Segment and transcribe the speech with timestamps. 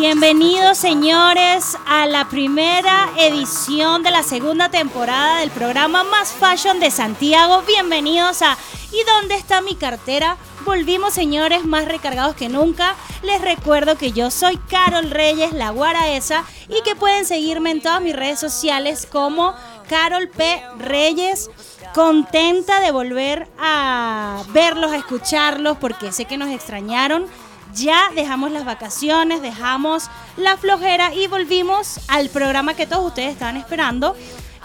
[0.00, 6.92] Bienvenidos señores a la primera edición de la segunda temporada del programa Más Fashion de
[6.92, 7.64] Santiago.
[7.66, 8.56] Bienvenidos a
[8.92, 10.36] ¿Y dónde está mi cartera?
[10.64, 12.94] Volvimos señores más recargados que nunca.
[13.22, 18.00] Les recuerdo que yo soy Carol Reyes, la guaraesa, y que pueden seguirme en todas
[18.00, 19.52] mis redes sociales como
[19.88, 20.62] Carol P.
[20.78, 21.50] Reyes.
[21.92, 27.26] Contenta de volver a verlos, a escucharlos, porque sé que nos extrañaron
[27.74, 30.04] ya dejamos las vacaciones, dejamos
[30.36, 34.16] la flojera y volvimos al programa que todos ustedes estaban esperando.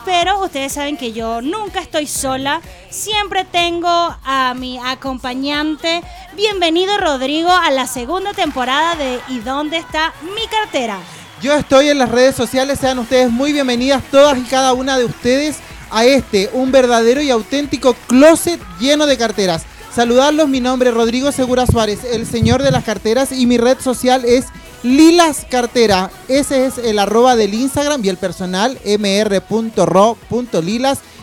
[0.06, 6.04] Pero ustedes saben que yo nunca estoy sola, siempre tengo a mi acompañante.
[6.36, 11.00] Bienvenido Rodrigo a la segunda temporada de ¿Y dónde está mi cartera?
[11.42, 15.06] Yo estoy en las redes sociales, sean ustedes muy bienvenidas todas y cada una de
[15.06, 15.58] ustedes
[15.90, 19.66] a este, un verdadero y auténtico closet lleno de carteras.
[19.96, 23.80] Saludarlos, mi nombre es Rodrigo Segura Suárez, el señor de las carteras y mi red
[23.80, 24.48] social es
[24.82, 26.10] Lilas Cartera.
[26.28, 29.40] Ese es el arroba del Instagram y el personal mr.ro.lilas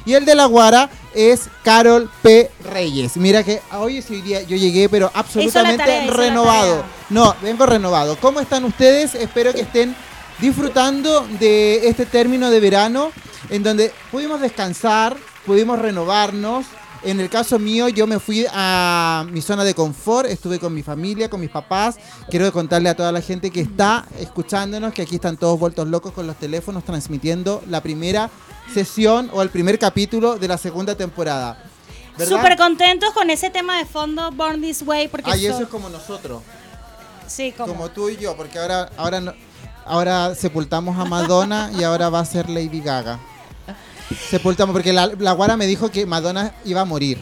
[0.06, 2.48] y el de la Guara es Carol P.
[2.62, 3.16] Reyes.
[3.16, 6.84] Mira que hoy es hoy día yo llegué, pero absolutamente renovado.
[7.08, 8.16] No, vengo renovado.
[8.20, 9.16] ¿Cómo están ustedes?
[9.16, 9.96] Espero que estén
[10.38, 13.10] disfrutando de este término de verano
[13.48, 16.66] en donde pudimos descansar, pudimos renovarnos,
[17.02, 20.82] en el caso mío, yo me fui a mi zona de confort, estuve con mi
[20.82, 21.96] familia, con mis papás.
[22.28, 26.12] Quiero contarle a toda la gente que está escuchándonos que aquí están todos vueltos locos
[26.12, 28.30] con los teléfonos transmitiendo la primera
[28.72, 31.64] sesión o el primer capítulo de la segunda temporada.
[32.18, 35.08] Súper contentos con ese tema de fondo Born This Way.
[35.08, 36.42] Porque Ay, eso es como nosotros.
[37.26, 37.72] Sí, como.
[37.72, 39.34] Como tú y yo, porque ahora, ahora,
[39.86, 43.18] ahora sepultamos a Madonna y ahora va a ser Lady Gaga.
[44.30, 47.19] Sepultamos, porque la, guara me dijo que Madonna iba a morir.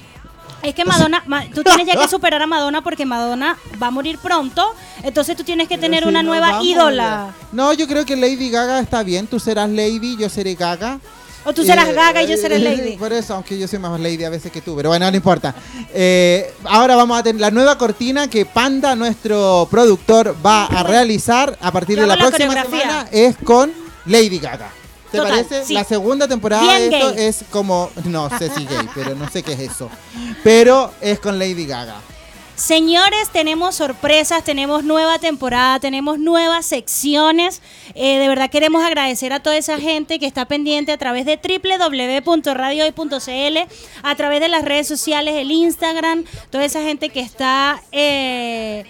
[0.62, 1.22] Es que Madonna,
[1.54, 5.44] tú tienes ya que superar a Madonna porque Madonna va a morir pronto, entonces tú
[5.44, 7.32] tienes que tener una nueva ídola.
[7.52, 10.98] No, yo creo que Lady Gaga está bien, tú serás Lady, yo seré Gaga.
[11.44, 12.96] O tú serás eh, Gaga y yo seré Lady.
[12.96, 15.54] Por eso, aunque yo soy más Lady a veces que tú, pero bueno, no importa.
[15.94, 21.56] Eh, ahora vamos a tener la nueva cortina que Panda, nuestro productor, va a realizar
[21.60, 23.72] a partir de la, próxima semana, es con
[24.06, 24.77] Lady Gaga.
[25.10, 25.72] ¿Te parece?
[25.72, 27.90] La segunda temporada de esto es como.
[28.04, 29.90] No sé si gay, pero no sé qué es eso.
[30.44, 32.00] Pero es con Lady Gaga.
[32.58, 37.62] Señores, tenemos sorpresas, tenemos nueva temporada, tenemos nuevas secciones.
[37.94, 41.36] Eh, de verdad queremos agradecer a toda esa gente que está pendiente a través de
[41.36, 43.58] www.radiohoy.cl,
[44.02, 47.80] a través de las redes sociales, el Instagram, toda esa gente que está...
[47.92, 48.84] Eh,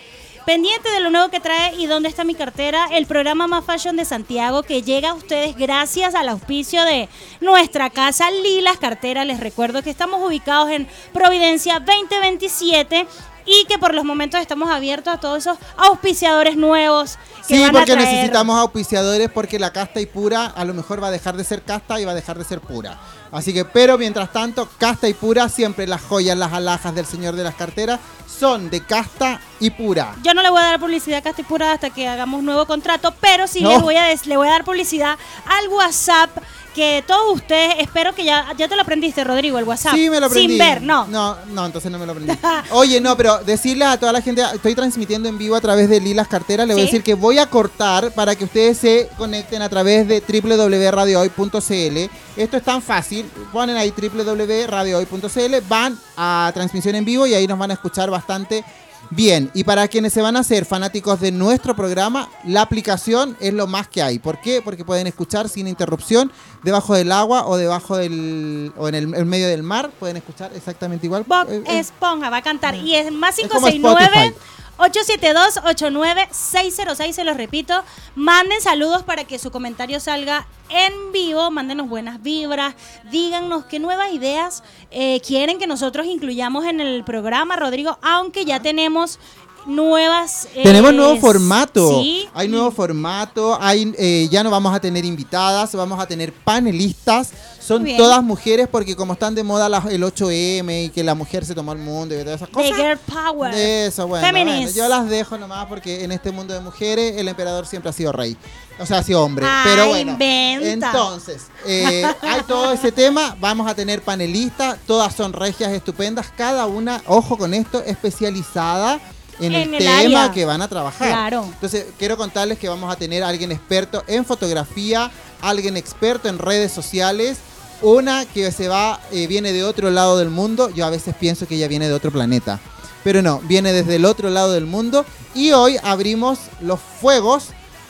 [0.48, 3.97] Pendiente de lo nuevo que trae y dónde está mi cartera, el programa Más Fashion
[3.97, 7.10] de Santiago que llega a ustedes gracias al auspicio de
[7.42, 9.26] nuestra casa Lilas Cartera.
[9.26, 13.06] Les recuerdo que estamos ubicados en Providencia 2027
[13.44, 17.19] y que por los momentos estamos abiertos a todos esos auspiciadores nuevos.
[17.47, 21.10] Que sí, porque necesitamos auspiciadores porque la casta y pura a lo mejor va a
[21.10, 22.98] dejar de ser casta y va a dejar de ser pura.
[23.31, 27.34] Así que, pero mientras tanto, casta y pura, siempre las joyas, las alhajas del señor
[27.34, 30.15] de las carteras son de casta y pura.
[30.22, 32.66] Yo no le voy a dar publicidad a casta y pura hasta que hagamos nuevo
[32.66, 36.31] contrato, pero sí les voy a, le voy a dar publicidad al WhatsApp
[36.78, 39.95] que todos ustedes, espero que ya, ya te lo aprendiste, Rodrigo, el WhatsApp.
[39.95, 40.50] Sí, me lo aprendí.
[40.50, 41.09] Sin ver, no.
[41.09, 42.33] No, no, entonces no me lo aprendí.
[42.71, 46.00] Oye, no, pero decirle a toda la gente, estoy transmitiendo en vivo a través de
[46.00, 49.60] Lilas Carteras, le voy a decir que voy a cortar para que ustedes se conecten
[49.62, 52.10] a través de www.radiohoy.cl.
[52.37, 53.18] Esto es tan fácil,
[53.53, 58.65] ponen ahí www.radiohoy.cl, van a transmisión en vivo y ahí nos van a escuchar bastante
[59.11, 63.55] Bien, y para quienes se van a hacer fanáticos de nuestro programa, la aplicación es
[63.55, 64.19] lo más que hay.
[64.19, 64.61] ¿Por qué?
[64.61, 66.31] Porque pueden escuchar sin interrupción
[66.62, 71.07] debajo del agua o debajo del o en el, medio del mar, pueden escuchar exactamente
[71.07, 71.25] igual.
[71.27, 74.34] Bob eh, eh, Esponja va a cantar y es más 569
[74.78, 77.83] 872-89606, se los repito.
[78.15, 81.50] Manden saludos para que su comentario salga en vivo.
[81.50, 82.75] Mándenos buenas vibras.
[83.11, 87.99] Díganos qué nuevas ideas eh, quieren que nosotros incluyamos en el programa, Rodrigo.
[88.03, 89.19] Aunque ya tenemos
[89.66, 90.49] nuevas.
[90.55, 92.00] Tenemos nuevo formato.
[92.00, 92.28] ¿sí?
[92.34, 93.59] Hay nuevo formato.
[93.60, 97.33] Hay, eh, ya no vamos a tener invitadas, vamos a tener panelistas.
[97.68, 101.54] Son todas mujeres porque como están de moda el 8M y que la mujer se
[101.54, 102.74] tomó el mundo y todas esas cosas.
[102.74, 103.54] girl power.
[103.54, 107.91] Eso, bueno, Yo las dejo nomás porque en este mundo de mujeres el emperador siempre
[107.91, 108.38] ha sido rey.
[108.80, 109.47] O sea, ha sido hombre.
[109.65, 110.16] pero bueno.
[110.18, 113.36] Entonces, eh, hay todo ese tema.
[113.38, 114.78] Vamos a tener panelistas.
[114.86, 116.32] Todas son regias estupendas.
[116.34, 118.98] Cada una, ojo con esto, especializada
[119.41, 121.09] en, el, tema que van a trabajar.
[121.09, 121.44] Claro.
[121.44, 125.10] Entonces, quiero contarles que vamos a tener a alguien experto en fotografía,
[125.42, 127.38] alguien experto en redes sociales,
[127.83, 130.71] una que se va, eh, viene de otro lado del mundo.
[130.71, 132.60] Yo a veces pienso que ella viene de otro planeta.
[133.04, 135.04] Pero no, viene desde el otro lado del mundo.
[135.34, 137.48] Y hoy abrimos los fuegos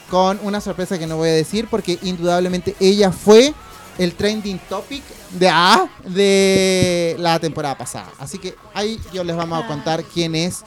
[0.09, 3.53] con una sorpresa que no voy a decir porque indudablemente ella fue
[3.97, 8.09] el trending topic de A de la temporada pasada.
[8.17, 10.63] Así que ahí yo les vamos a contar quién es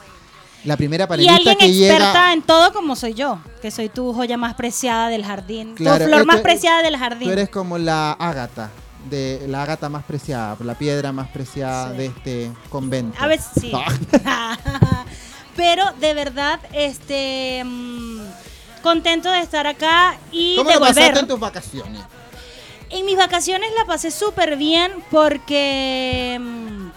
[0.63, 4.13] la primera panelista y alguien que experta en todo como soy yo, que soy tu
[4.13, 7.27] joya más preciada del jardín, tu flor más preciada del jardín.
[7.27, 8.69] Tú eres como la ágata
[9.09, 13.17] de la ágata más preciada, la piedra más preciada de este convento.
[13.21, 13.71] A veces sí.
[15.55, 18.21] Pero de verdad, este mm,
[18.81, 20.95] contento de estar acá y ¿Cómo de lo volver.
[20.95, 22.01] pasaste en tus vacaciones?
[22.89, 26.37] En mis vacaciones la pasé súper bien porque...
[26.41, 26.89] Mm,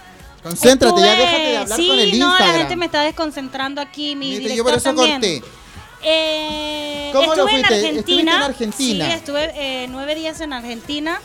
[0.42, 2.38] Concéntrate, ya déjate de hablar con el Instagram.
[2.38, 5.14] no, la gente me está desconcentrando aquí, mi Yo por eso también.
[5.20, 5.42] corté.
[6.02, 7.80] Eh, ¿Cómo estuve lo fuiste?
[7.80, 7.98] en Argentina.
[7.98, 9.06] ¿Estuviste en Argentina?
[9.06, 11.20] Sí, estuve eh, nueve días en Argentina.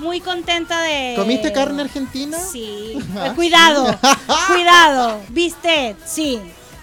[0.00, 1.14] Muy contenta de.
[1.16, 2.38] ¿Comiste carne argentina?
[2.38, 2.98] Sí.
[2.98, 3.98] Eh, cuidado,
[4.48, 5.20] cuidado.
[5.28, 5.96] ¿Viste?
[6.06, 6.40] Sí.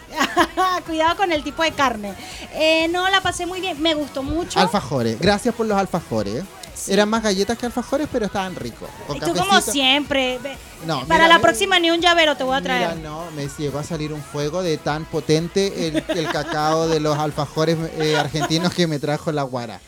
[0.85, 2.13] cuidado con el tipo de carne.
[2.53, 3.81] Eh, no, la pasé muy bien.
[3.81, 4.59] Me gustó mucho.
[4.59, 5.19] Alfajores.
[5.19, 6.43] Gracias por los alfajores.
[6.87, 8.87] Eran más galletas que alfajores, pero estaban ricos.
[9.13, 10.39] y tú como siempre.
[10.85, 12.95] No, Para mira, la próxima ni un llavero te voy a traer.
[12.95, 16.99] Mira, no, me llegó a salir un fuego de tan potente el, el cacao de
[16.99, 19.81] los alfajores eh, argentinos que me trajo la guara.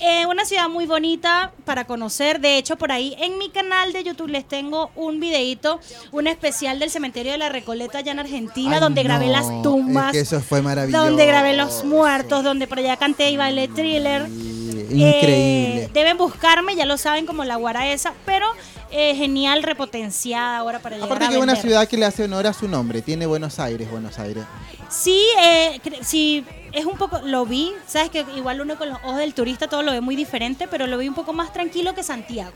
[0.00, 2.40] Eh, una ciudad muy bonita para conocer.
[2.40, 5.80] De hecho, por ahí en mi canal de YouTube les tengo un videito,
[6.12, 9.46] un especial del cementerio de la Recoleta allá en Argentina, Ay, donde no, grabé las
[9.62, 10.06] tumbas.
[10.06, 11.04] es que eso fue maravilloso.
[11.04, 14.26] Donde grabé los muertos, donde por allá canté y bailé thriller.
[14.26, 15.84] Sí, increíble.
[15.84, 18.46] Eh, deben buscarme, ya lo saben, como la guara esa, pero
[18.90, 22.24] eh, genial, repotenciada ahora para llegar Aparte a que es una ciudad que le hace
[22.24, 23.02] honor a su nombre.
[23.02, 24.44] Tiene Buenos Aires, Buenos Aires.
[24.88, 26.44] Sí, eh, sí,
[26.74, 29.82] es un poco, lo vi, sabes que igual uno con los ojos del turista todo
[29.82, 32.52] lo ve muy diferente, pero lo vi un poco más tranquilo que Santiago.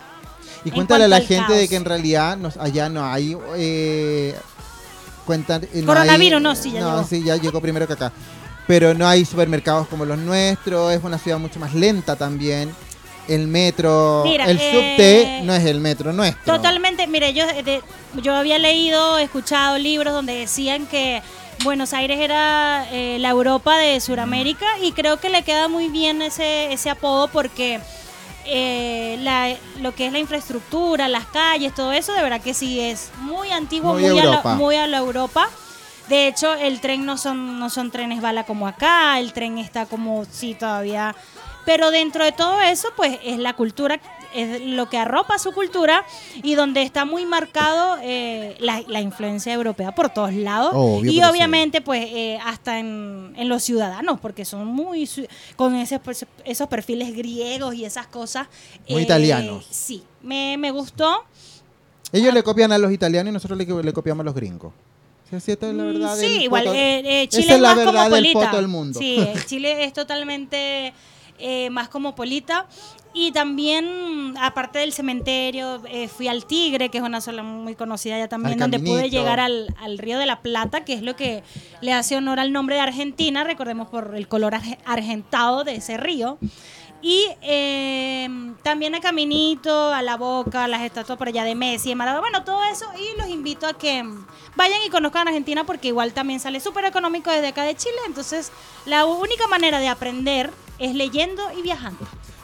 [0.64, 3.36] Y cuéntale a la gente de que en realidad nos, allá no hay...
[3.56, 4.34] Eh,
[5.24, 7.04] cuentan, eh, no Coronavirus, hay- no, sí, ya llegó.
[7.04, 8.12] sí, ya llegó primero que acá.
[8.66, 12.70] Pero no hay supermercados como los nuestros, es una ciudad mucho más lenta también.
[13.26, 16.56] El metro, Mira, el eh, subte no es el metro nuestro.
[16.56, 17.82] Totalmente, mire, yo, de-
[18.22, 21.22] yo había leído, escuchado libros donde decían que
[21.64, 26.22] Buenos Aires era eh, la Europa de Sudamérica y creo que le queda muy bien
[26.22, 27.80] ese, ese apodo porque
[28.46, 32.78] eh, la- lo que es la infraestructura, las calles, todo eso, de verdad que sí
[32.80, 34.54] es muy antiguo, Muy muy, a, la, Europa.
[34.54, 35.48] muy a la Europa.
[36.08, 39.84] De hecho, el tren no son, no son trenes bala como acá, el tren está
[39.84, 41.14] como, sí, todavía.
[41.66, 44.00] Pero dentro de todo eso, pues es la cultura,
[44.34, 46.04] es lo que arropa su cultura
[46.42, 50.72] y donde está muy marcado eh, la, la influencia europea por todos lados.
[50.74, 51.22] Obvio, y sí.
[51.22, 55.08] obviamente, pues eh, hasta en, en los ciudadanos, porque son muy,
[55.56, 58.46] con ese, pues, esos perfiles griegos y esas cosas.
[58.86, 59.66] eh, Muy italianos.
[59.70, 61.24] Sí, me, me gustó.
[62.12, 64.72] Ellos le copian a los italianos y nosotros le, le copiamos a los gringos.
[65.30, 67.74] Sí, es la verdad Mm, del Sí, igual poto- eh, eh, Chile es es la
[67.74, 68.98] verdad del poto del mundo.
[68.98, 70.94] Sí, eh, Chile es totalmente
[71.38, 72.66] eh, más cosmopolita.
[73.14, 78.18] Y también, aparte del cementerio, eh, fui al Tigre, que es una zona muy conocida
[78.18, 81.42] ya también, donde pude llegar al, al Río de la Plata, que es lo que
[81.80, 85.96] le hace honor al nombre de Argentina, recordemos por el color arge- argentado de ese
[85.96, 86.38] río.
[87.00, 88.28] Y eh,
[88.62, 92.20] también a Caminito, a La Boca, a las estatuas por allá de Messi, de Maradona,
[92.20, 92.86] bueno, todo eso.
[92.96, 94.02] Y los invito a que
[94.56, 97.96] vayan y conozcan Argentina porque igual también sale súper económico desde acá de Chile.
[98.06, 98.50] Entonces,
[98.84, 102.00] la única manera de aprender es leyendo y viajando.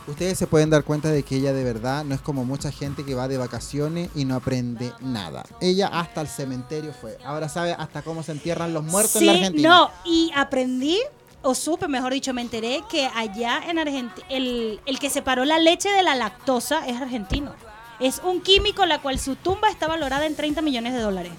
[0.07, 3.05] Ustedes se pueden dar cuenta de que ella de verdad no es como mucha gente
[3.07, 5.45] que va de vacaciones y no aprende nada.
[5.63, 7.17] Ella hasta el cementerio fue.
[7.25, 9.69] Ahora sabe hasta cómo se entierran los muertos en la Sí, Argentina.
[9.71, 11.01] no, y aprendí,
[11.45, 15.59] o supe, mejor dicho, me enteré que allá en Argentina, el, el que separó la
[15.59, 17.55] leche de la lactosa es argentino.
[18.01, 21.33] Es un químico la cual su tumba está valorada en 30 millones de dólares.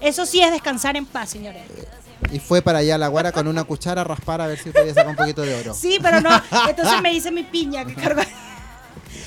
[0.00, 1.62] Eso sí es descansar en paz, señores.
[2.32, 4.92] Y fue para allá la guara con una cuchara a raspar a ver si podía
[4.92, 5.74] sacar un poquito de oro.
[5.74, 6.30] Sí, pero no.
[6.68, 8.22] Entonces me hice mi piña que cargó.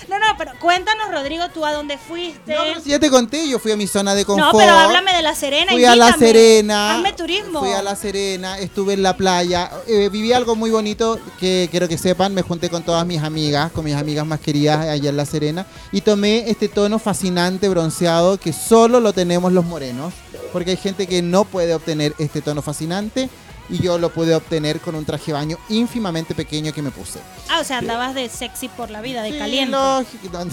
[0.10, 2.56] No, no, pero cuéntanos, Rodrigo, tú a dónde fuiste.
[2.56, 4.54] No, si ya te conté, yo fui a mi zona de confort.
[4.54, 5.72] No, pero háblame de La Serena.
[5.72, 6.13] Fui a La.
[6.18, 6.96] Serena.
[6.96, 7.60] Hazme turismo.
[7.60, 9.70] Fui a La Serena, estuve en la playa.
[9.88, 12.34] eh, viví algo muy bonito que quiero que sepan.
[12.34, 15.68] Me junté con todas mis amigas, con mis amigas más queridas allá en La Serena.
[15.92, 20.13] Y tomé este tono fascinante, bronceado, que solo lo tenemos los morenos.
[20.51, 23.30] Porque hay gente que no puede obtener este tono fascinante.
[23.69, 27.19] Y yo lo pude obtener con un traje de baño ínfimamente pequeño que me puse.
[27.49, 29.71] Ah, o sea, andabas de sexy por la vida, de Sí, caliente.
[29.71, 30.39] lógico.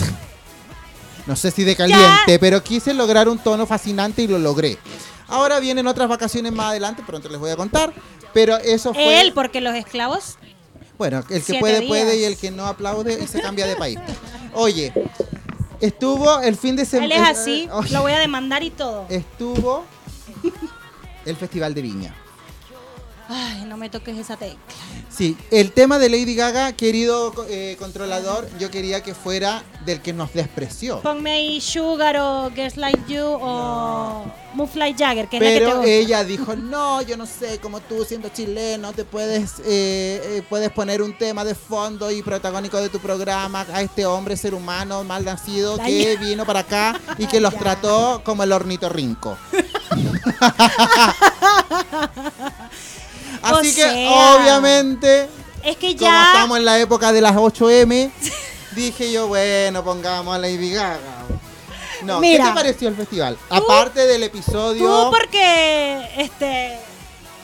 [1.27, 4.79] No sé si de caliente, pero quise lograr un tono fascinante y lo logré.
[5.27, 7.93] Ahora vienen otras vacaciones más adelante, pronto les voy a contar.
[8.33, 9.21] Pero eso fue.
[9.21, 10.37] Él, porque los esclavos.
[10.99, 11.89] Bueno, el que puede, días.
[11.89, 13.99] puede y el que no aplaude y se cambia de país.
[14.55, 14.93] Oye,
[15.81, 17.13] estuvo el fin de semana.
[17.13, 19.07] Él es así, lo voy a demandar y todo.
[19.09, 19.85] Estuvo
[21.25, 22.15] el Festival de Viña.
[23.29, 24.57] Ay, no me toques esa tecla.
[25.11, 30.13] Sí, el tema de Lady Gaga, querido eh, controlador, yo quería que fuera del que
[30.13, 31.01] nos despreció.
[31.01, 35.59] Ponme ahí Sugar o Girls Like You o Move Like Jagger, que Pero es la
[35.61, 35.91] que te gusta.
[35.91, 40.71] ella dijo, no, yo no sé, como tú siendo chileno te puedes, eh, eh, puedes
[40.71, 45.03] poner un tema de fondo y protagónico de tu programa a este hombre, ser humano,
[45.03, 47.59] mal nacido, que vino para acá y que los Ya.
[47.59, 49.31] trató como el ornitorrinco.
[49.31, 49.37] O
[53.43, 55.29] Así que sea, obviamente,
[55.63, 56.33] Es que como ya...
[56.33, 58.11] estamos en la época de las 8M,
[58.77, 60.99] dije yo, bueno, pongamos a Lady Gaga.
[62.03, 63.39] No, ¿qué te pareció el festival?
[63.49, 64.87] Aparte del episodio...
[64.87, 66.79] Tú porque este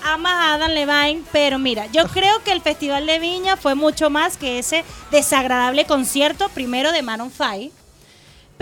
[0.05, 4.11] amas a Adam Levine, pero mira, yo creo que el Festival de Viña fue mucho
[4.11, 7.82] más que ese desagradable concierto, primero de Maroon 5.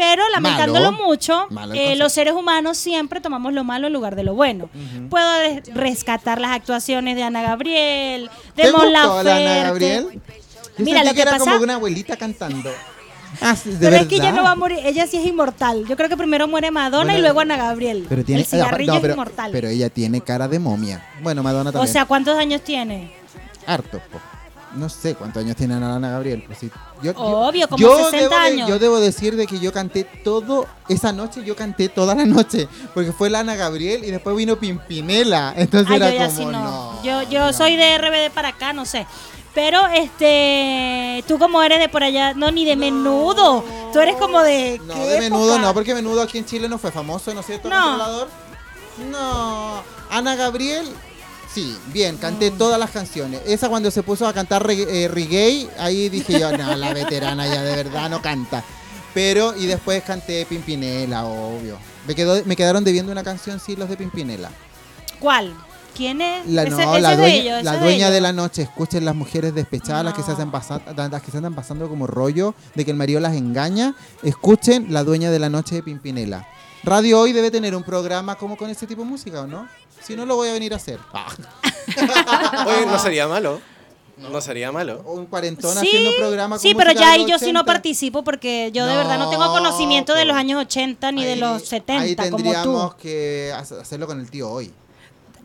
[0.01, 1.05] Pero lamentándolo Malo.
[1.05, 4.71] mucho, Malo eh, los seres humanos siempre tomamos lo malo en lugar de lo bueno.
[5.11, 5.27] Puedo
[5.75, 9.63] rescatar las actuaciones de Ana Gabriel, de ¿Te Mon gustó la Ana Laferte.
[9.63, 10.07] Gabriel?
[10.79, 12.71] Yo Mira, lo que era pasa- como una abuelita cantando.
[13.43, 14.01] Ah, sí, de Pero verdad.
[14.03, 15.87] es que ella no va a morir, ella sí es inmortal.
[15.87, 18.05] Yo creo que primero muere Madonna Bueno, y luego Ana Gabriel.
[18.09, 19.53] Pero tiene, el cigarrillo no, pero, es inmortal.
[19.53, 21.07] pero ella tiene cara de momia.
[21.23, 21.93] Bueno, Madonna o también.
[21.93, 23.13] sea, ¿cuántos años tiene?
[23.67, 24.19] hartos, po.
[24.77, 26.45] No sé cuántos años tiene Ana Gabriel.
[26.47, 26.71] Pues sí.
[27.03, 30.05] Yo, yo- Obvio, como yo 60 debo de- yo debo decir de que yo canté
[30.05, 34.37] todo, esa noche yo canté toda la noche, porque fue la Ana Gabriel y después
[34.37, 35.53] vino Pimpinela.
[35.57, 36.53] Entonces Ah, era yo ya como, sí no.
[36.53, 37.53] no, yo yo no.
[37.53, 39.07] soy de RBD para acá, no sé.
[39.53, 43.65] Pero este, tú como eres de por allá, no ni de menudo.
[43.93, 45.67] Tú eres como de No, ¿qué de menudo época?
[45.67, 48.27] no, porque menudo aquí en Chile no fue famoso, ¿no es cierto, No.
[49.11, 49.83] No.
[50.11, 50.87] Ana Gabriel,
[51.53, 53.41] sí, bien, canté todas las canciones.
[53.47, 57.47] Esa cuando se puso a cantar reggae, eh, reggae, ahí dije yo, no, la veterana
[57.47, 58.65] ya de verdad no canta.
[59.15, 61.79] Pero, y después canté Pimpinela, obvio.
[62.07, 64.51] Me, quedó, me quedaron debiendo una canción, sí, los de Pimpinela.
[65.19, 65.55] ¿Cuál?
[65.97, 66.47] ¿Quién es?
[66.47, 68.63] La, no, ese la de dueña, ellos, la de la noche.
[68.63, 72.07] Escuchen las mujeres despechadas, las que se hacen pasar, las que se andan pasando como
[72.07, 73.95] rollo de que el marido las engaña.
[74.23, 76.47] Escuchen la dueña de la noche de Pimpinela.
[76.83, 79.69] Radio Hoy debe tener un programa como con ese tipo de música, ¿o no?
[80.03, 80.99] Si no, lo voy a venir a hacer.
[81.13, 82.65] Ah.
[82.69, 83.61] Oye, no sería malo.
[84.19, 85.03] No sería malo.
[85.07, 87.65] Un cuarentón Sí, haciendo un programa con sí, pero ya ahí yo sí no 80.
[87.65, 91.63] participo porque yo de verdad no tengo conocimiento de los años 80 ni de los
[91.67, 92.97] 70 Ahí como tendríamos tú.
[93.03, 94.73] que hace- hacerlo con el tío Hoy.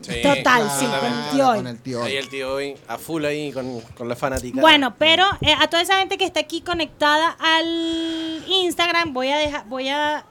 [0.02, 1.56] Sí, Total, sí, con el tío Hoy.
[1.56, 2.06] Con el tío Hoy.
[2.10, 4.60] Ahí el tío hoy a full ahí con, con la fanática.
[4.60, 9.38] Bueno, pero eh, a toda esa gente que está aquí conectada al Instagram, voy a
[9.38, 10.24] dejar, voy a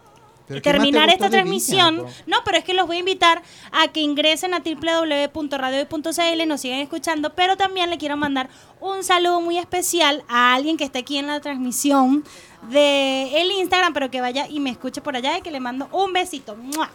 [0.48, 1.98] Pero ¿qué más te terminar esta transmisión.
[1.98, 6.62] Viña, no, pero es que los voy a invitar a que ingresen a www.radiohoy.cl, nos
[6.62, 8.50] sigan escuchando, pero también le quiero mandar
[8.80, 12.24] un saludo muy especial a alguien que está aquí en la transmisión
[12.70, 15.88] de el Instagram, pero que vaya y me escuche por allá y que le mando
[15.92, 16.56] un besito.
[16.56, 16.90] ¡Mua!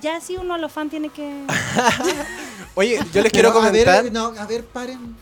[0.00, 1.44] Ya si uno a los fans tiene que...
[2.74, 4.12] Oye, yo les quiero Pero, a ver, comentar.
[4.12, 5.16] no, a ver, paren.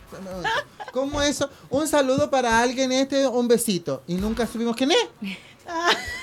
[0.93, 1.51] ¿Cómo eso?
[1.69, 4.03] Un saludo para alguien este, un besito.
[4.07, 5.09] Y nunca supimos quién es.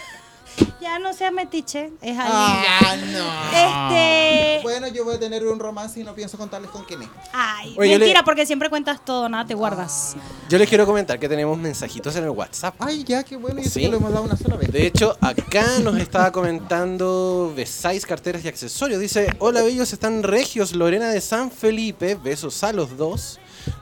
[0.81, 2.25] ya no seas metiche, es alguien.
[2.27, 3.57] Ah, no.
[3.57, 7.09] Este- Bueno, yo voy a tener un romance y no pienso contarles con quién es.
[7.33, 10.15] Ay, Oye, yo mentira, le- porque siempre cuentas todo, nada te guardas.
[10.49, 12.75] Yo les quiero comentar que tenemos mensajitos en el WhatsApp.
[12.79, 13.57] Ay, ya, qué bueno.
[13.59, 13.81] Yo sé Sí.
[13.81, 14.71] que lo hemos dado una sola vez.
[14.71, 18.99] De hecho, acá nos estaba comentando Besais Carteras y Accesorios.
[18.99, 23.39] Dice, hola bellos, están regios, Lorena de San Felipe, besos a los dos.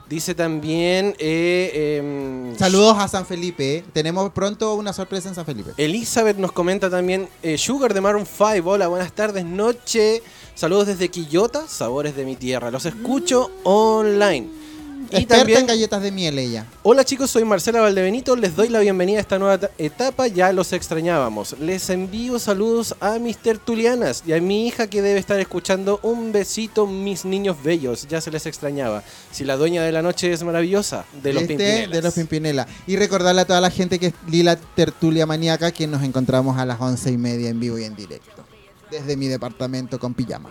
[0.08, 1.14] Dice también...
[1.18, 3.76] eh, em, Saludos a San Felipe.
[3.78, 3.84] ¿eh?
[3.92, 5.72] Tenemos pronto una sorpresa en San Felipe.
[5.76, 10.22] Elizabeth nos comenta también, eh, Sugar de Maroon 5, hola, buenas tardes, noche.
[10.54, 12.70] Saludos desde Quillota, sabores de mi tierra.
[12.70, 14.65] Los escucho online.
[15.10, 16.66] Y Experta también, en galletas de miel ella.
[16.82, 20.52] hola chicos, soy Marcela Valdebenito, les doy la bienvenida a esta nueva eta- etapa, ya
[20.52, 21.56] los extrañábamos.
[21.60, 26.00] Les envío saludos a mis tertulianas y a mi hija que debe estar escuchando.
[26.02, 29.02] Un besito, mis niños bellos, ya se les extrañaba.
[29.30, 31.90] Si la dueña de la noche es maravillosa, de los Este, Pimpinelas.
[31.92, 32.66] De los Pimpinela.
[32.86, 36.66] Y recordarle a toda la gente que es Lila Tertulia Maníaca que nos encontramos a
[36.66, 38.44] las once y media en vivo y en directo.
[38.90, 40.50] Desde mi departamento con pijama.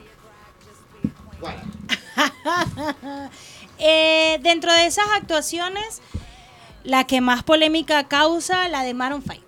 [1.41, 1.61] Bueno,
[3.79, 6.01] Eh, dentro de esas actuaciones,
[6.83, 9.43] la que más polémica causa, la de Maroon 5.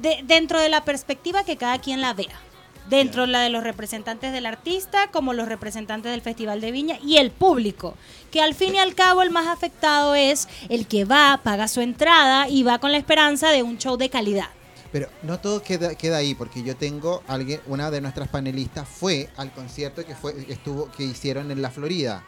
[0.00, 2.38] De- dentro de la perspectiva que cada quien la vea.
[2.88, 7.18] Dentro la de los representantes del artista, como los representantes del Festival de Viña y
[7.18, 7.94] el público,
[8.32, 11.80] que al fin y al cabo el más afectado es el que va, paga su
[11.80, 14.48] entrada y va con la esperanza de un show de calidad.
[14.90, 19.30] pero no todo queda, queda ahí, porque yo tengo alguien, una de nuestras panelistas fue
[19.36, 22.24] al concierto que fue, que estuvo, que hicieron en la Florida.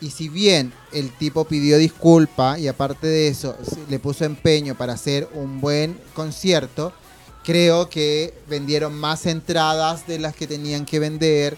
[0.00, 3.56] Y si bien el tipo pidió disculpa y aparte de eso
[3.88, 6.92] le puso empeño para hacer un buen concierto,
[7.44, 11.56] creo que vendieron más entradas de las que tenían que vender,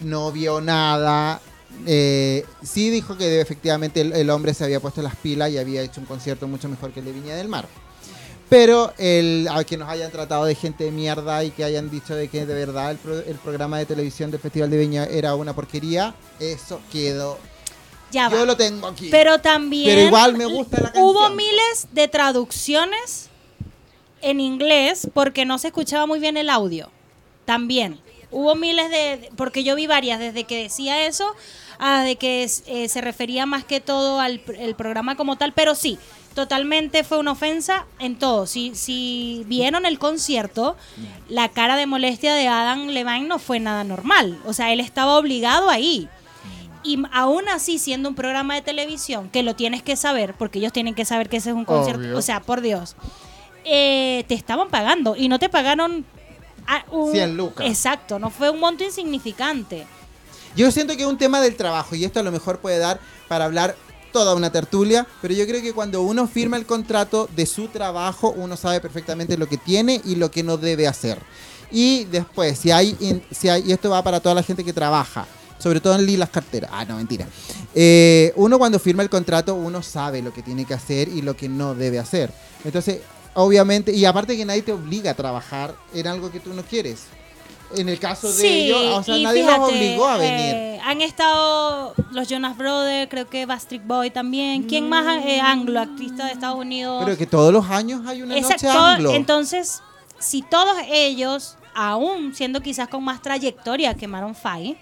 [0.00, 1.40] no vio nada,
[1.84, 6.00] Eh, sí dijo que efectivamente el, hombre se había puesto las pilas y había hecho
[6.00, 7.68] un concierto mucho mejor que el de Viña del Mar.
[8.48, 12.14] Pero el, a que nos hayan tratado de gente de mierda y que hayan dicho
[12.14, 16.14] de que de verdad el, programa de televisión del Festival de Viña era una porquería,
[16.38, 17.38] eso quedó
[18.16, 19.08] ya Yo lo tengo aquí.
[19.10, 19.90] Pero también.
[19.90, 23.28] Pero igual me gusta la Hubo miles de traducciones
[24.22, 26.90] en inglés porque no se escuchaba muy bien el audio.
[27.44, 28.00] También.
[28.30, 29.30] Hubo miles de.
[29.36, 31.34] Porque yo vi varias desde que decía eso
[31.78, 35.52] a de que eh, se refería más que todo al el programa como tal.
[35.52, 35.98] Pero sí,
[36.34, 38.46] totalmente fue una ofensa en todo.
[38.46, 40.76] Si, si vieron el concierto,
[41.28, 44.40] la cara de molestia de Adam Levine no fue nada normal.
[44.44, 46.08] O sea, él estaba obligado ahí.
[46.86, 50.72] Y aún así, siendo un programa de televisión, que lo tienes que saber, porque ellos
[50.72, 52.94] tienen que saber que ese es un concierto, o sea, por Dios,
[53.64, 56.04] eh, te estaban pagando y no te pagaron...
[56.68, 57.66] A un, 100 lucas.
[57.66, 59.86] Exacto, no fue un monto insignificante.
[60.56, 63.00] Yo siento que es un tema del trabajo y esto a lo mejor puede dar
[63.28, 63.76] para hablar
[64.12, 68.32] toda una tertulia, pero yo creo que cuando uno firma el contrato de su trabajo,
[68.36, 71.18] uno sabe perfectamente lo que tiene y lo que no debe hacer.
[71.70, 72.96] Y después, si hay,
[73.30, 75.26] si hay y esto va para toda la gente que trabaja,
[75.58, 76.70] sobre todo en las carteras.
[76.72, 77.26] Ah, no, mentira.
[77.74, 81.36] Eh, uno cuando firma el contrato, uno sabe lo que tiene que hacer y lo
[81.36, 82.30] que no debe hacer.
[82.64, 83.00] Entonces,
[83.34, 87.04] obviamente, y aparte que nadie te obliga a trabajar en algo que tú no quieres.
[87.74, 90.54] En el caso de ellos, o sea, nadie los obligó a venir.
[90.54, 94.62] Eh, han estado los Jonas Brothers, creo que Bastric Boy también.
[94.64, 97.02] ¿Quién más eh, anglo, artista de Estados Unidos?
[97.04, 99.12] Pero que todos los años hay una noche anglo.
[99.14, 99.82] Entonces,
[100.20, 104.78] si todos ellos, aún siendo quizás con más trayectoria que Maroon 5,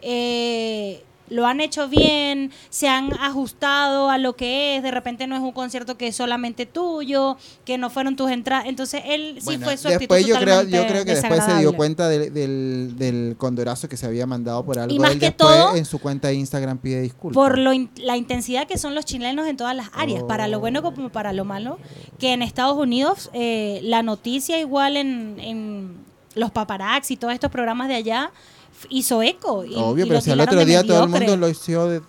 [0.00, 5.36] eh, lo han hecho bien, se han ajustado a lo que es, de repente no
[5.36, 9.58] es un concierto que es solamente tuyo, que no fueron tus entradas, entonces él sí
[9.58, 13.88] fue su después yo creo, yo creo que después se dio cuenta del, del, condorazo
[13.88, 16.28] que se había mandado por algo, y más él que después todo, en su cuenta
[16.28, 17.34] de Instagram pide disculpas.
[17.34, 20.82] Por lo la intensidad que son los chilenos en todas las áreas, para lo bueno
[20.82, 21.78] como para lo malo,
[22.18, 25.96] que en Estados Unidos eh, la noticia igual en, en
[26.34, 28.32] los paparazzi y todos estos programas de allá,
[28.88, 29.64] hizo eco.
[29.64, 32.00] Y, Obvio, pero si al otro día todo el mundo lo hizo,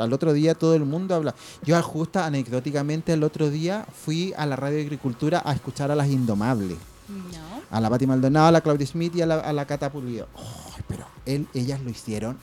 [0.00, 1.34] al otro día todo el mundo habla.
[1.62, 5.94] Yo justo anecdóticamente el otro día fui a la radio de agricultura a escuchar a
[5.94, 6.78] las Indomables.
[7.70, 10.28] A la Pati Maldonado, a la Claudia Smith y a la, a la Cata Pulido.
[10.86, 12.38] pero él, ellas lo hicieron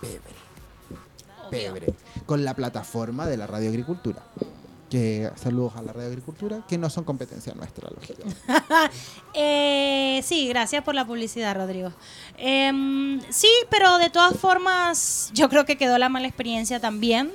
[0.00, 0.42] pebre.
[1.50, 1.94] Pebre.
[2.24, 4.22] Con la plataforma de la radio agricultura
[4.92, 8.38] que saludos a la red de agricultura, que no son competencia nuestra, lógicamente.
[9.34, 11.94] eh, sí, gracias por la publicidad, Rodrigo.
[12.36, 17.32] Em, sí, pero de todas formas, yo creo que quedó la mala experiencia también.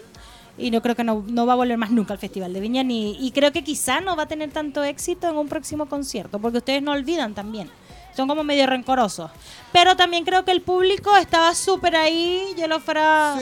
[0.60, 2.84] Y no creo que no, va a volver más nunca al Festival de Viña.
[2.84, 6.38] Ni, y creo que quizá no va a tener tanto éxito en un próximo concierto,
[6.38, 7.72] porque ustedes no olvidan también
[8.15, 9.30] son como medio rencorosos.
[9.72, 13.38] Pero también creo que el público estaba súper ahí, yo lo fuera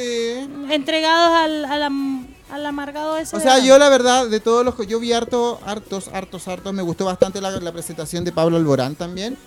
[0.70, 1.90] entregados al, a la
[2.50, 3.36] al amargado ese.
[3.36, 6.74] O sea, yo la verdad, de todos los que yo vi harto, hartos, hartos, hartos,
[6.74, 9.38] me gustó bastante la, presentación de Pablo Alborán también.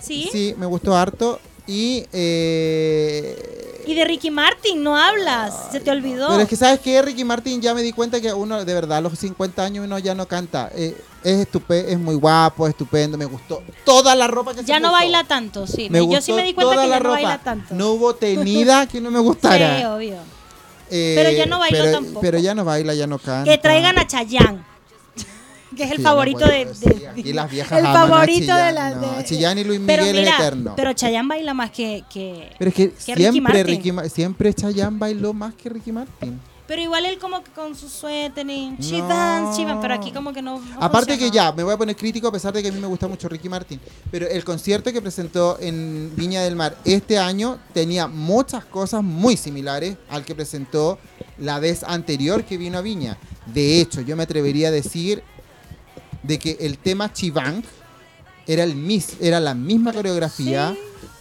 [0.00, 0.28] Sí.
[0.30, 1.40] Sí, me gustó harto.
[1.66, 2.06] Y.
[2.12, 6.28] Eh, y de Ricky Martin no hablas, se te olvidó.
[6.28, 7.00] Pero es que, ¿sabes qué?
[7.00, 9.98] Ricky Martin ya me di cuenta que uno, de verdad, a los 50 años uno
[9.98, 10.70] ya no canta.
[10.74, 14.80] Eh, es estupendo, es muy guapo, estupendo, me gustó toda la ropa que ya se
[14.80, 15.88] no baila tanto, sí.
[15.90, 17.74] Yo sí me di cuenta que ya no baila tanto.
[17.74, 19.58] No hubo tenida que no me gustara.
[19.78, 20.37] Sí, obvio.
[20.90, 22.20] Eh, pero ya no baila tampoco.
[22.20, 23.50] Pero ya no baila, ya no canta.
[23.50, 24.64] Que traigan a Chayanne.
[25.76, 26.66] que es el favorito de,
[27.16, 30.92] de, las viejas el favorito de la no, Chayanne y Luis Miguel es eterno pero
[30.94, 34.10] Chayanne baila más que, que pero es que, siempre Ricky Martin.
[34.10, 38.46] siempre Chayanne bailó más que Ricky Martin pero igual él como que con su suéter
[38.48, 39.80] y no.
[39.80, 42.52] pero aquí como que no, Aparte que ya, me voy a poner crítico a pesar
[42.52, 46.12] de que a mí me gusta mucho Ricky Martin, pero el concierto que presentó en
[46.14, 50.98] Viña del Mar este año tenía muchas cosas muy similares al que presentó
[51.38, 53.16] la vez anterior que vino a Viña.
[53.46, 55.22] De hecho, yo me atrevería a decir
[56.22, 57.62] de que el tema Chivang
[58.46, 60.76] era, el mis, era la misma coreografía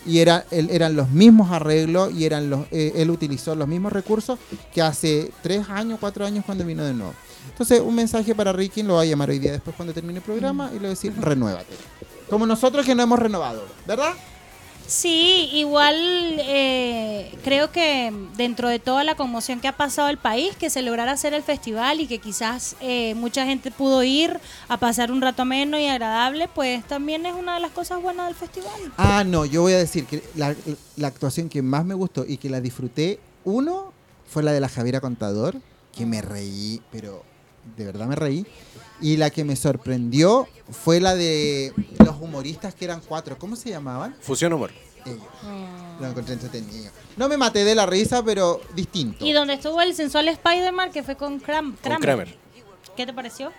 [0.08, 4.40] y era, eran los mismos arreglos y eran los, eh, él utilizó los mismos recursos
[4.74, 7.14] que hace tres años, cuatro años cuando vino de nuevo.
[7.50, 10.24] Entonces, un mensaje para Ricky, lo va a llamar hoy día después cuando termine el
[10.24, 11.76] programa y le va a decir, renuévate.
[12.30, 14.14] Como nosotros que no hemos renovado, ¿verdad?
[14.88, 15.96] Sí, igual
[16.40, 20.82] eh, creo que dentro de toda la conmoción que ha pasado el país, que se
[20.82, 25.22] lograra hacer el festival y que quizás eh, mucha gente pudo ir a pasar un
[25.22, 28.94] rato menos y agradable, pues también es una de las cosas buenas del festival.
[28.98, 30.56] Ah, no, yo voy a decir que la,
[30.96, 33.92] la actuación que más me gustó y que la disfruté, uno,
[34.26, 35.58] fue la de la Javiera Contador,
[35.96, 37.24] que me reí, pero
[37.76, 38.46] de verdad me reí.
[39.02, 43.38] Y la que me sorprendió fue la de los humoristas que eran cuatro.
[43.38, 44.16] ¿Cómo se llamaban?
[44.20, 44.72] Fusión Humor.
[45.06, 45.22] ellos.
[46.00, 46.92] Lo encontré entretenido.
[47.16, 49.26] No me maté de la risa, pero distinto.
[49.26, 52.36] Y donde estuvo el sensual Spider-Man, que fue con, con Kramer.
[52.96, 53.52] ¿Qué te pareció?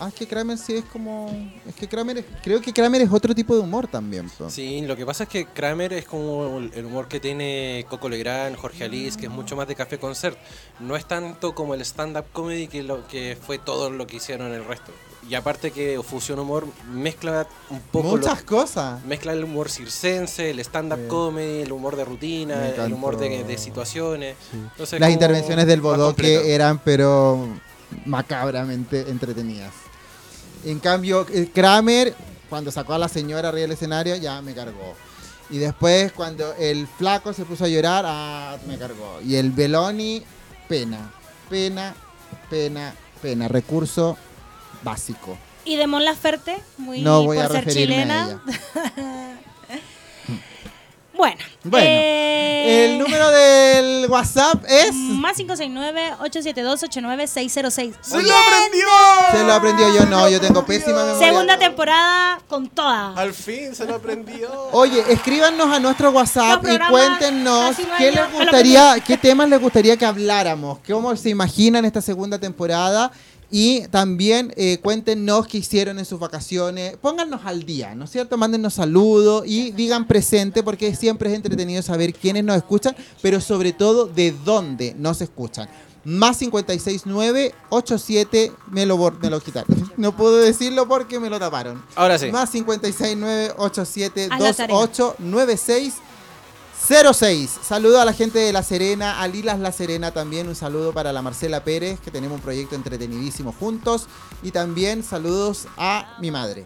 [0.00, 1.28] Ah, es que Kramer sí es como.
[1.66, 2.24] Es que Kramer.
[2.42, 4.30] creo que Kramer es otro tipo de humor también.
[4.48, 8.56] Sí, lo que pasa es que Kramer es como el humor que tiene Coco Legrand,
[8.56, 10.38] Jorge Alice, que es mucho más de café concert.
[10.78, 14.52] No es tanto como el stand-up comedy que, lo, que fue todo lo que hicieron
[14.52, 14.92] el resto.
[15.28, 18.08] Y aparte que Fusión Humor mezcla un poco...
[18.08, 19.04] Muchas cosas.
[19.04, 24.36] Mezcla el humor circense, el stand-up comedy, el humor de rutina, el humor de, situaciones.
[24.98, 27.46] Las intervenciones del Bodoque eran pero
[28.04, 29.72] macabramente entretenidas.
[30.64, 32.14] En cambio, Kramer,
[32.48, 34.94] cuando sacó a la señora arriba del escenario, ya me cargó.
[35.50, 39.20] Y después, cuando el flaco se puso a llorar, ah, me cargó.
[39.24, 40.22] Y el Beloni,
[40.68, 41.10] pena.
[41.48, 41.94] Pena,
[42.50, 43.48] pena, pena.
[43.48, 44.18] Recurso
[44.82, 45.38] básico.
[45.64, 48.42] Y de Mon Laferte, muy no voy por a ser chilena.
[51.18, 51.38] Bueno.
[51.80, 54.94] Eh, el número del WhatsApp es.
[54.94, 57.94] Más 569-872-89606.
[58.00, 58.88] ¡Se lo aprendió!
[59.32, 61.26] Se lo aprendió yo, no, yo tengo pésima memoria.
[61.26, 63.14] Segunda temporada con toda.
[63.14, 64.48] Al fin se lo aprendió.
[64.70, 70.06] Oye, escríbanos a nuestro WhatsApp y cuéntenos qué les gustaría, qué temas les gustaría que
[70.06, 73.10] habláramos, cómo se imaginan esta segunda temporada
[73.50, 76.96] y también eh, cuéntenos qué hicieron en sus vacaciones.
[76.98, 78.36] Póngannos al día, ¿no es cierto?
[78.36, 83.72] Mándennos saludos y digan presente porque siempre es entretenido saber quiénes nos escuchan, pero sobre
[83.72, 85.68] todo de dónde nos escuchan.
[86.04, 89.76] Más 569 87 me lo, me lo quitaron.
[89.98, 91.82] No puedo decirlo porque me lo taparon.
[91.96, 92.30] Ahora sí.
[92.30, 95.94] Más 569 87 28 96
[96.88, 97.50] 06.
[97.62, 100.48] Saludo a la gente de La Serena, a Lilas La Serena también.
[100.48, 104.06] Un saludo para la Marcela Pérez, que tenemos un proyecto entretenidísimo juntos.
[104.42, 106.64] Y también saludos a mi madre.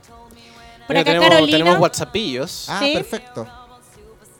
[0.86, 1.58] Por acá tenemos, Carolina.
[1.58, 2.66] tenemos WhatsAppillos.
[2.68, 3.48] Ah, perfecto.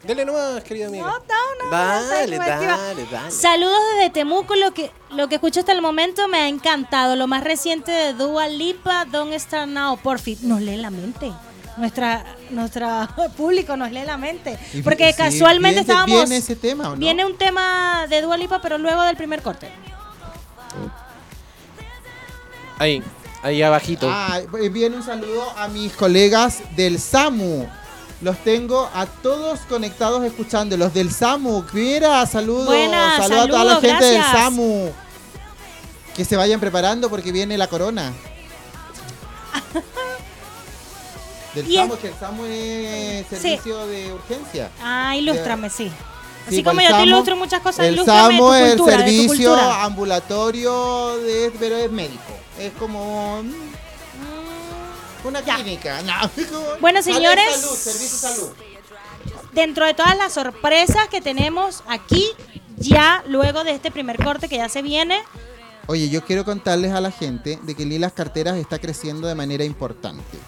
[0.04, 1.04] Dale nomás, querida amiga.
[1.04, 4.54] No, no, dale, dale, dale, Saludos desde Temuco.
[4.54, 7.16] Lo que, lo que escucho hasta el momento me ha encantado.
[7.16, 9.96] Lo más reciente de Dua Lipa, Don't Start Now.
[9.96, 11.32] Por fin, nos lee la mente
[11.76, 14.58] nuestra nuestra público nos lee la mente.
[14.84, 16.20] Porque casualmente estábamos.
[16.20, 19.70] Viene ese tema, Viene un tema de Dualipa, pero luego del primer corte.
[22.78, 23.02] Ahí,
[23.42, 24.08] ahí abajito.
[24.10, 27.68] Ah, viene un saludo a mis colegas del SAMU.
[28.20, 30.76] Los tengo a todos conectados escuchando.
[30.76, 31.64] Los del SAMU.
[31.72, 32.68] Mira, saludos.
[32.68, 34.90] saludos, a toda la gente del SAMU.
[36.14, 38.12] Que se vayan preparando porque viene la corona.
[41.54, 44.70] Del SAMU, que el SAMU es servicio de urgencia.
[44.82, 45.90] Ah, ilústrame, sí.
[46.46, 51.76] Así como yo te ilustro muchas cosas, el SAMU es el servicio ambulatorio, de, pero
[51.76, 52.32] es médico.
[52.58, 56.00] Es como mm, una clínica.
[56.80, 57.60] bueno, señores.
[57.60, 58.50] Salud, servicio salud.
[59.52, 62.26] Dentro de todas las sorpresas que tenemos aquí,
[62.78, 65.22] ya luego de este primer corte que ya se viene.
[65.86, 69.64] Oye, yo quiero contarles a la gente de que Lilas Carteras está creciendo de manera
[69.64, 70.38] importante.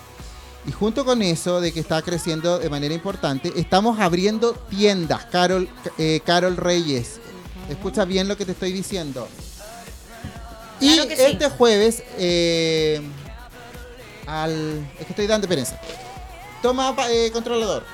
[0.66, 5.68] Y junto con eso, de que está creciendo de manera importante, estamos abriendo tiendas, Carol,
[5.98, 7.20] eh, Carol Reyes.
[7.68, 9.29] Escucha bien lo que te estoy diciendo.
[10.81, 13.00] y este jueves, eh,
[14.27, 14.87] al.
[14.98, 15.79] Es que estoy dando pereza.
[16.62, 17.85] Toma eh, controlador.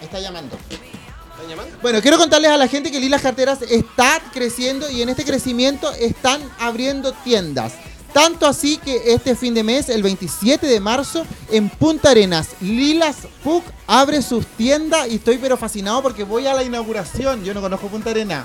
[0.00, 0.56] Está llamando.
[0.56, 1.76] ¿Está llamando?
[1.82, 5.92] Bueno, quiero contarles a la gente que Lilas Carteras está creciendo y en este crecimiento
[5.92, 7.74] están abriendo tiendas.
[8.12, 13.16] Tanto así que este fin de mes, el 27 de marzo, en Punta Arenas, Lilas
[13.42, 17.42] Puc abre sus tiendas y estoy pero fascinado porque voy a la inauguración.
[17.42, 18.44] Yo no conozco Punta Arenas.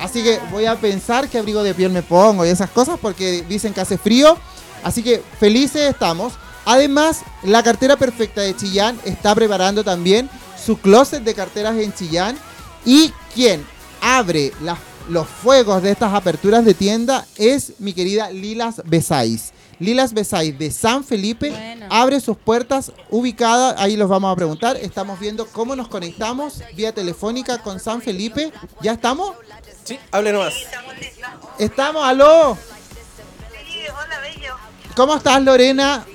[0.00, 3.44] Así que voy a pensar qué abrigo de piel me pongo y esas cosas porque
[3.48, 4.36] dicen que hace frío.
[4.82, 6.32] Así que felices estamos.
[6.64, 10.28] Además, la cartera perfecta de Chillán está preparando también
[10.62, 12.36] su closet de carteras en Chillán.
[12.84, 13.64] Y quien
[14.00, 19.52] abre las los fuegos de estas aperturas de tienda es mi querida Lilas Besáis.
[19.78, 21.52] Lilas Besáis de San Felipe
[21.90, 24.76] abre sus puertas ubicada, ahí los vamos a preguntar.
[24.76, 28.52] Estamos viendo cómo nos conectamos vía telefónica con San Felipe.
[28.80, 29.34] ¿Ya estamos?
[29.84, 30.54] Sí, hable nomás.
[31.58, 32.56] Estamos, aló.
[33.66, 34.54] Sí, hola, bello.
[34.94, 36.06] ¿Cómo estás, Lorena?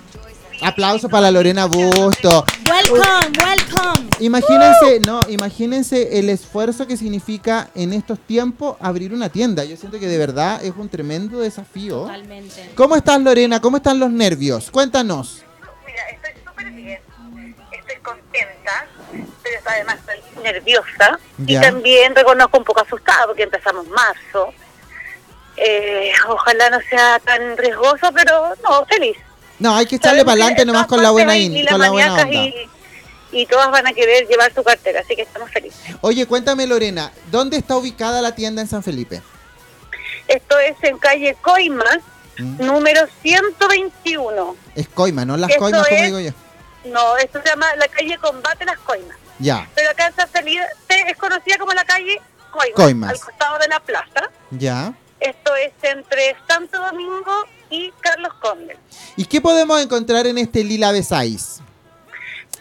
[0.61, 2.45] Aplauso para Lorena Busto.
[2.69, 4.09] Welcome, welcome.
[4.19, 9.63] Imagínense, no, imagínense el esfuerzo que significa en estos tiempos abrir una tienda.
[9.63, 12.01] Yo siento que de verdad es un tremendo desafío.
[12.01, 12.71] Totalmente.
[12.75, 13.61] ¿Cómo estás, Lorena?
[13.61, 14.69] ¿Cómo están los nervios?
[14.69, 15.43] Cuéntanos.
[15.85, 16.99] Mira, estoy súper bien.
[17.71, 18.87] Estoy contenta,
[19.41, 21.19] pero además estoy nerviosa.
[21.45, 24.53] Y también reconozco un poco asustada porque empezamos marzo.
[25.55, 29.17] Eh, ojalá no sea tan riesgoso, pero no, feliz.
[29.59, 31.33] No, hay que echarle para adelante nomás con la buena,
[31.69, 32.29] con la buena onda.
[33.31, 35.79] y todas van a querer llevar su cartera, así que estamos felices.
[36.01, 39.21] Oye, cuéntame Lorena, ¿dónde está ubicada la tienda en San Felipe?
[40.27, 41.99] Esto es en calle Coimas,
[42.37, 42.65] mm.
[42.65, 44.55] número 121.
[44.75, 45.37] Es Coimas, ¿no?
[45.37, 46.31] Las Coimas, como digo yo.
[46.85, 49.17] No, esto se llama la calle Combate Las Coimas.
[49.39, 49.67] Ya.
[49.75, 52.21] Pero acá en San Felipe es conocida como la calle
[52.75, 54.29] Coimas, al costado de la plaza.
[54.51, 54.93] Ya.
[55.19, 58.77] Esto es entre Santo Domingo y Carlos Conde.
[59.15, 61.61] ¿Y qué podemos encontrar en este Lila Besáis?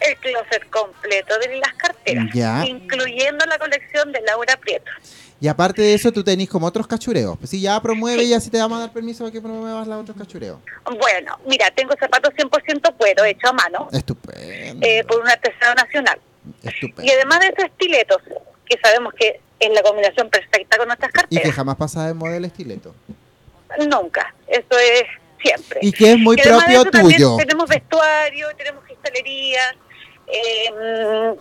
[0.01, 4.89] El closet completo de las carteras, incluyendo la colección de Laura Prieto.
[5.41, 7.37] Y aparte de eso, tú tenés como otros cachureos.
[7.37, 9.87] Pues si ya promueve, y ya si te vamos a dar permiso para que promuevas
[9.87, 10.59] los otros cachureos.
[10.85, 13.87] Bueno, mira, tengo zapatos 100% cuero, hecho a mano.
[13.91, 14.85] Estupendo.
[14.85, 16.19] Eh, por un artesano nacional.
[16.61, 17.03] Estupendo.
[17.03, 18.17] Y además de esos estiletos,
[18.65, 21.45] que sabemos que es la combinación perfecta con nuestras carteras.
[21.45, 22.93] Y que jamás pasa de moda el estileto.
[23.87, 25.03] Nunca, eso es
[25.41, 25.79] siempre.
[25.81, 27.37] Y que es muy propio tuyo.
[27.37, 29.61] Tenemos vestuario, tenemos cristalería,
[30.27, 31.35] eh,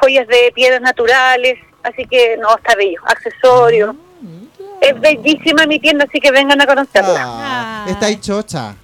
[0.00, 3.94] joyas de piedras naturales, así que no, está bello, accesorios.
[3.96, 7.24] Ah, es bellísima mi tienda, así que vengan a conocerla.
[7.26, 8.76] Ah, está ahí chocha.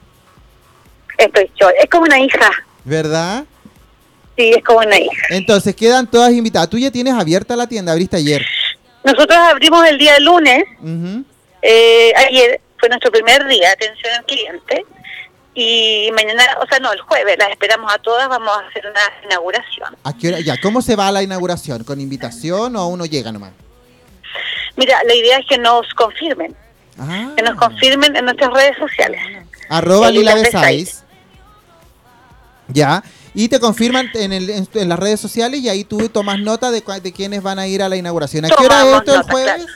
[1.16, 2.50] Estoy chocha, es como una hija.
[2.84, 3.44] ¿Verdad?
[4.36, 5.26] Sí, es como una hija.
[5.30, 6.68] Entonces, quedan todas invitadas.
[6.68, 8.44] Tú ya tienes abierta la tienda, abriste ayer.
[9.04, 10.64] Nosotros abrimos el día lunes.
[11.66, 14.84] Eh, ayer fue nuestro primer día de atención al cliente.
[15.54, 19.00] Y mañana, o sea, no, el jueves las esperamos a todas, vamos a hacer una
[19.24, 19.96] inauguración.
[20.02, 20.40] ¿A qué hora?
[20.40, 21.84] Ya, ¿cómo se va la inauguración?
[21.84, 23.52] ¿Con invitación o uno llega nomás?
[24.76, 26.54] Mira, la idea es que nos confirmen.
[27.36, 27.58] Que nos ah.
[27.58, 29.20] confirmen en nuestras redes sociales.
[29.70, 31.02] Arroba Lila Besáis.
[32.68, 33.02] Ya.
[33.32, 36.82] Y te confirman en, el, en, las redes sociales y ahí tú tomas nota de,
[37.02, 38.44] de quiénes van a ir a la inauguración.
[38.44, 39.66] ¿A qué hora es esto el jueves?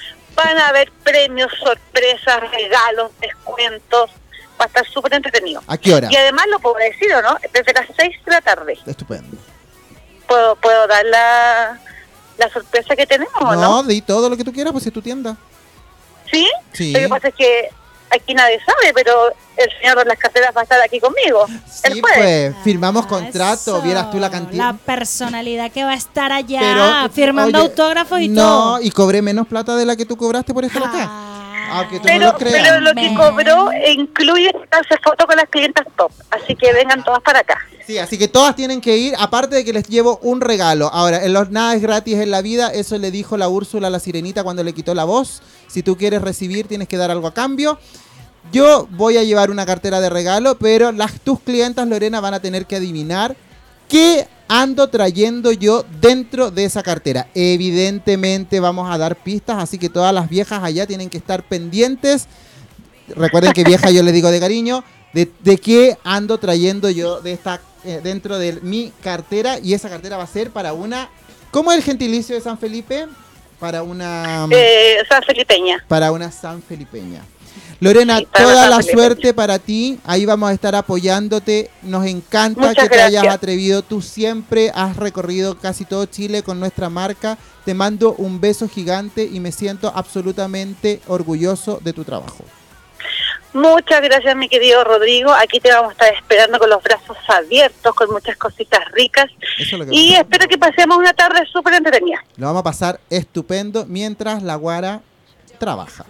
[0.45, 4.11] Van a haber premios, sorpresas, regalos, descuentos.
[4.61, 5.61] Va a estar súper entretenido.
[5.67, 6.09] ¿A qué hora?
[6.11, 7.37] Y además lo puedo decir, ¿o no?
[7.53, 8.79] Desde las 6 de la tarde.
[8.87, 9.37] Estupendo.
[10.29, 11.81] ¿Puedo, puedo dar la,
[12.37, 13.55] la sorpresa que tenemos, no?
[13.55, 15.37] No, di todo lo que tú quieras, pues es tu tienda.
[16.31, 16.49] ¿Sí?
[16.73, 16.93] Sí.
[16.93, 17.71] Lo que pasa es que
[18.11, 21.47] aquí nadie sabe, pero el señor de las carteras va a estar aquí conmigo.
[21.67, 24.73] Sí, pues, firmamos ah, contrato, vieras tú la cantidad.
[24.73, 28.79] La personalidad que va a estar allá, firmando autógrafos y todo.
[28.79, 31.35] No, y cobré menos plata de la que tú cobraste por esta ah.
[31.71, 32.63] Aunque tú pero, no lo creas.
[32.63, 37.21] pero lo que cobró incluye hacer fotos con las clientas top, así que vengan todas
[37.21, 37.59] para acá.
[37.89, 40.91] Sí, así que todas tienen que ir, aparte de que les llevo un regalo.
[40.93, 43.91] Ahora, en los nada es gratis en la vida, eso le dijo la Úrsula a
[43.91, 45.41] la sirenita cuando le quitó la voz.
[45.69, 47.79] Si tú quieres recibir, tienes que dar algo a cambio.
[48.53, 52.41] Yo voy a llevar una cartera de regalo, pero las tus clientas, Lorena, van a
[52.41, 53.39] tener que adivinar
[53.89, 57.29] qué ando trayendo yo dentro de esa cartera.
[57.35, 62.27] Evidentemente vamos a dar pistas, así que todas las viejas allá tienen que estar pendientes.
[63.17, 67.61] Recuerden que vieja yo les digo de cariño, de, qué ando trayendo yo de esta
[67.85, 71.09] eh, dentro de mi cartera y esa cartera va a ser para una
[71.51, 73.07] ¿Cómo es el gentilicio de San Felipe?
[73.59, 75.85] Para una eh, San Felipeña.
[75.89, 77.25] Para una San Felipeña.
[77.81, 79.99] Lorena, toda la suerte para ti.
[80.05, 81.71] Ahí vamos a estar apoyándote.
[81.83, 83.83] Nos encanta que te hayas atrevido.
[83.83, 87.39] Tú siempre has recorrido casi todo Chile con nuestra marca.
[87.65, 92.45] Te mando un beso gigante y me siento absolutamente orgulloso de tu trabajo.
[93.59, 95.33] Muchas gracias, mi querido Rodrigo.
[95.33, 99.27] Aquí te vamos a estar esperando con los brazos abiertos, con muchas cositas ricas.
[99.91, 102.23] y espero que pasemos una tarde súper entretenida.
[102.37, 105.01] Lo vamos a pasar estupendo mientras la guara
[105.59, 106.05] trabaja.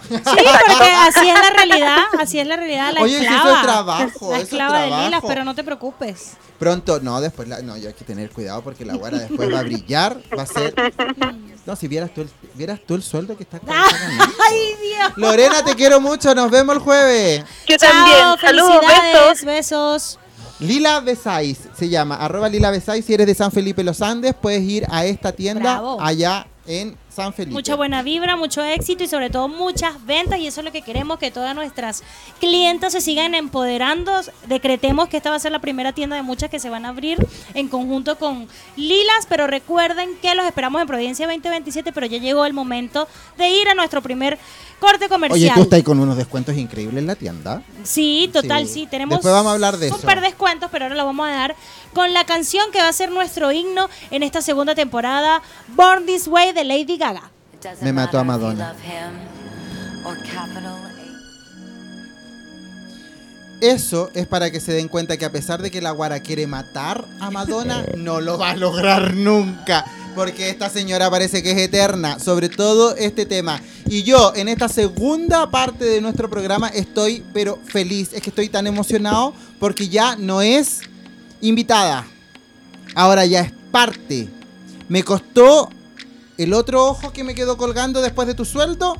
[0.00, 3.42] Sí, porque así es la realidad, así es la realidad, la Oye, esclava.
[3.42, 6.32] Eso es trabajo, la esclava de lilas, pero no te preocupes.
[6.58, 9.60] Pronto, no, después, la, no, yo hay que tener cuidado porque la guara después va
[9.60, 10.74] a brillar, va a ser...
[11.64, 15.12] No, si vieras tú el, vieras tú el sueldo que está ¡Ay, Dios!
[15.14, 17.44] Lorena, te quiero mucho, nos vemos el jueves.
[17.68, 18.80] Yo también, saludos,
[19.44, 19.44] besos.
[19.44, 20.18] besos.
[20.58, 23.04] Lila Besáis se llama, arroba Lila Besáis.
[23.04, 27.34] Si eres de San Felipe Los Andes, puedes ir a esta tienda allá en San
[27.34, 27.52] Felipe.
[27.52, 30.82] Mucha buena vibra, mucho éxito y sobre todo muchas ventas y eso es lo que
[30.82, 32.02] queremos que todas nuestras
[32.40, 34.12] clientes se sigan empoderando.
[34.46, 36.88] Decretemos que esta va a ser la primera tienda de muchas que se van a
[36.88, 37.18] abrir
[37.54, 42.46] en conjunto con Lilas, pero recuerden que los esperamos en Providencia 2027, pero ya llegó
[42.46, 44.38] el momento de ir a nuestro primer
[44.80, 45.52] corte comercial.
[45.52, 47.62] Oye, tú estás con unos descuentos increíbles en la tienda.
[47.84, 51.28] Sí, total, sí, tenemos Después vamos a hablar de super descuentos, pero ahora lo vamos
[51.28, 51.56] a dar
[51.92, 55.42] con la canción que va a ser nuestro himno en esta segunda temporada,
[55.76, 57.30] Born This Way de Lady Gaga.
[57.80, 58.74] Me mató a Madonna.
[63.60, 66.46] Eso es para que se den cuenta que a pesar de que la guara quiere
[66.46, 69.84] matar a Madonna, no lo va a lograr nunca.
[70.14, 73.60] Porque esta señora parece que es eterna, sobre todo este tema.
[73.86, 78.12] Y yo en esta segunda parte de nuestro programa estoy, pero feliz.
[78.12, 80.82] Es que estoy tan emocionado porque ya no es
[81.40, 82.06] invitada.
[82.94, 84.28] Ahora ya es parte.
[84.88, 85.68] Me costó
[86.38, 88.96] el otro ojo que me quedó colgando después de tu sueldo,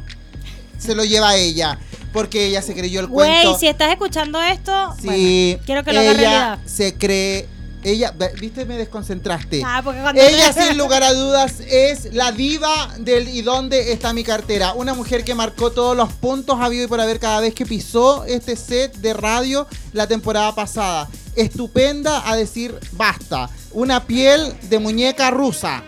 [0.78, 1.78] se lo lleva ella.
[2.12, 3.48] Porque ella se creyó el cuento.
[3.50, 6.58] Güey, si estás escuchando esto, sí, quiero que lo haga realidad.
[6.66, 7.48] Se cree
[7.84, 9.62] ella, viste, me desconcentraste.
[9.64, 9.82] Ah,
[10.14, 14.72] ella, sin lugar a dudas, es la diva del y dónde está mi cartera.
[14.74, 18.24] Una mujer que marcó todos los puntos habido y por haber cada vez que pisó
[18.24, 21.08] este set de radio la temporada pasada.
[21.34, 23.50] Estupenda a decir basta.
[23.72, 25.82] Una piel de muñeca rusa.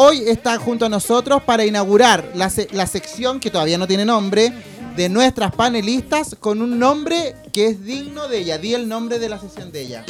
[0.00, 4.52] Hoy está junto a nosotros para inaugurar la, la sección que todavía no tiene nombre
[4.94, 8.58] de nuestras panelistas con un nombre que es digno de ella.
[8.58, 10.04] Di el nombre de la sesión de ella.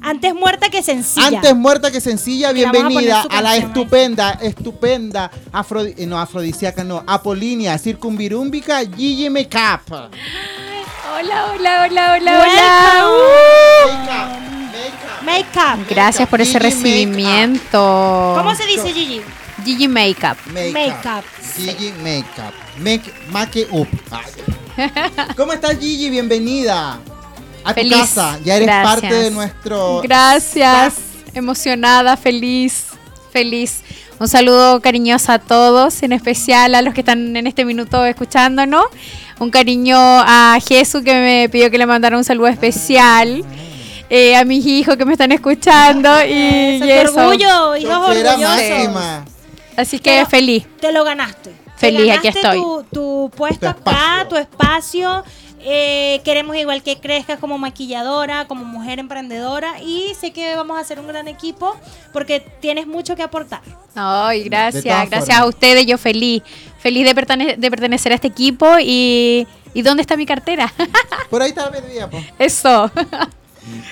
[0.00, 1.28] Antes muerta que sencilla.
[1.28, 5.30] Antes muerta que sencilla, bienvenida a, la estupenda, estupenda,
[5.96, 9.92] eh, no afrodisíaca, no, apolínea, circunvirúmbica, Gigi Makeup.
[9.92, 12.42] Hola, hola, hola, hola,
[13.84, 14.57] hola.
[15.28, 15.86] Makeup.
[15.90, 18.34] Gracias por ese recibimiento.
[18.36, 19.20] ¿Cómo se dice Gigi?
[19.62, 20.38] Gigi Makeup.
[20.46, 21.24] Makeup.
[21.54, 22.54] Gigi Makeup.
[22.78, 23.88] Make, make up.
[25.36, 26.08] ¿Cómo estás, Gigi?
[26.08, 26.98] Bienvenida
[27.62, 28.38] a tu casa.
[28.42, 30.00] Ya eres parte de nuestro.
[30.02, 30.94] Gracias.
[31.34, 32.86] Emocionada, feliz,
[33.30, 33.82] feliz.
[34.18, 38.86] Un saludo cariñoso a todos, en especial a los que están en este minuto escuchándonos.
[39.38, 43.44] Un cariño a Jesús que me pidió que le mandara un saludo especial.
[44.10, 49.24] Eh, a mis hijos que me están escuchando y, orgullo, hijos orgullosos.
[49.76, 50.66] Así que feliz.
[50.80, 51.52] Te lo ganaste.
[51.76, 52.58] Feliz, aquí estoy.
[52.58, 55.22] Tu, tu puesto acá, tu espacio
[55.60, 60.80] eh, queremos igual que crezcas como maquilladora, como mujer emprendedora y sé que vamos a
[60.80, 61.76] hacer un gran equipo
[62.12, 63.60] porque tienes mucho que aportar.
[63.94, 66.42] Ay, gracias, gracias a ustedes, yo feliz,
[66.78, 67.14] feliz de,
[67.70, 70.72] pertenecer a este equipo y, ¿y dónde está mi cartera?
[71.28, 72.08] Por ahí está la.
[72.38, 72.90] Eso.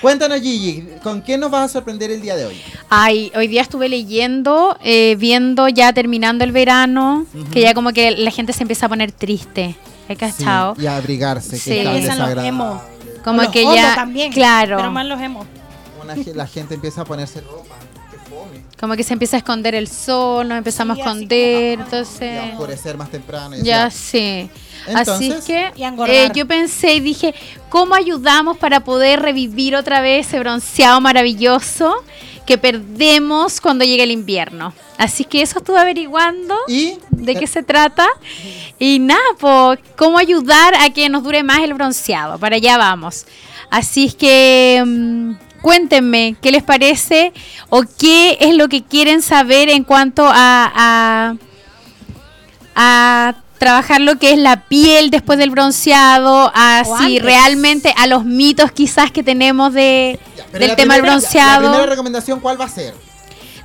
[0.01, 2.61] Cuéntanos, Gigi, ¿con qué nos vas a sorprender el día de hoy?
[2.89, 8.11] Ay, hoy día estuve leyendo, eh, viendo ya terminando el verano, que ya como que
[8.11, 9.75] la gente se empieza a poner triste.
[10.09, 10.75] ¿He cachado?
[10.79, 12.81] y abrigarse, que está
[13.23, 14.77] Como que ya, también, claro.
[14.77, 15.45] Pero más los hemos.
[16.33, 17.75] la gente empieza a ponerse ropa.
[18.79, 22.33] Como que se empieza a esconder el sol, nos empezamos a esconder, entonces...
[22.33, 23.55] Y a oscurecer más temprano.
[23.63, 24.49] ya, sí.
[24.93, 25.71] Así que
[26.07, 27.33] eh, yo pensé y dije,
[27.69, 32.03] ¿cómo ayudamos para poder revivir otra vez ese bronceado maravilloso
[32.45, 34.73] que perdemos cuando llega el invierno?
[34.97, 36.97] Así que eso estuve averiguando ¿Y?
[37.09, 38.07] de qué se trata.
[38.79, 42.39] Y nada, pues, cómo ayudar a que nos dure más el bronceado.
[42.39, 43.25] Para allá vamos.
[43.69, 47.33] Así es que mm, cuéntenme qué les parece
[47.69, 51.35] o qué es lo que quieren saber en cuanto a,
[52.75, 58.71] a, trabajar lo que es la piel después del bronceado, así realmente a los mitos
[58.71, 60.19] quizás que tenemos de,
[60.53, 61.63] del tema del bronceado.
[61.63, 62.93] la primera recomendación, ¿cuál va a ser?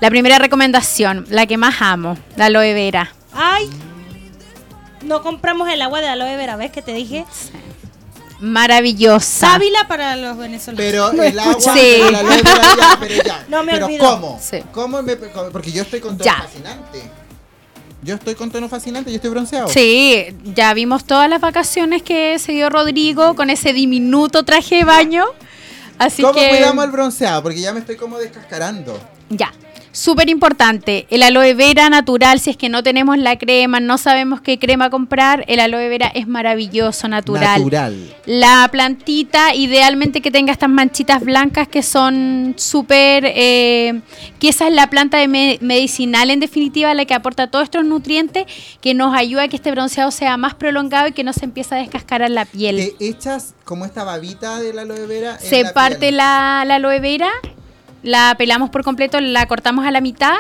[0.01, 3.13] La primera recomendación, la que más amo, la aloe vera.
[3.35, 3.69] Ay,
[5.05, 7.25] no compramos el agua de aloe vera, ¿ves que te dije?
[8.43, 9.53] Maravillosa.
[9.53, 10.85] Sábila para los venezolanos.
[10.85, 11.99] Pero el agua sí.
[12.11, 13.47] la aloe vera ya, pero ya.
[13.49, 14.05] No me pero olvido.
[14.05, 14.41] ¿cómo?
[14.43, 14.59] Sí.
[14.73, 17.03] ¿Cómo me, porque yo estoy con tono fascinante.
[18.03, 19.69] Yo estoy con tono fascinante, yo estoy bronceado.
[19.69, 24.85] Sí, ya vimos todas las vacaciones que se dio Rodrigo con ese diminuto traje de
[24.85, 25.25] baño.
[25.99, 26.49] Así ¿Cómo que...
[26.49, 27.45] cuidamos el bronceado?
[27.45, 28.99] Porque ya me estoy como descascarando.
[29.29, 29.53] Ya.
[29.93, 34.41] Súper importante, el aloe vera natural, si es que no tenemos la crema, no sabemos
[34.41, 37.61] qué crema comprar, el aloe vera es maravilloso, natural.
[37.61, 38.17] Natural.
[38.25, 44.01] La plantita, idealmente que tenga estas manchitas blancas que son súper, eh,
[44.39, 45.29] que esa es la planta de
[45.61, 48.47] medicinal en definitiva, la que aporta todos estos nutrientes
[48.81, 51.75] que nos ayuda a que este bronceado sea más prolongado y que no se empiece
[51.75, 52.95] a descascarar la piel.
[52.99, 55.39] ¿Te echas como esta babita de la aloe vera?
[55.39, 57.31] Se parte la, la aloe vera
[58.03, 60.37] la pelamos por completo, la cortamos a la mitad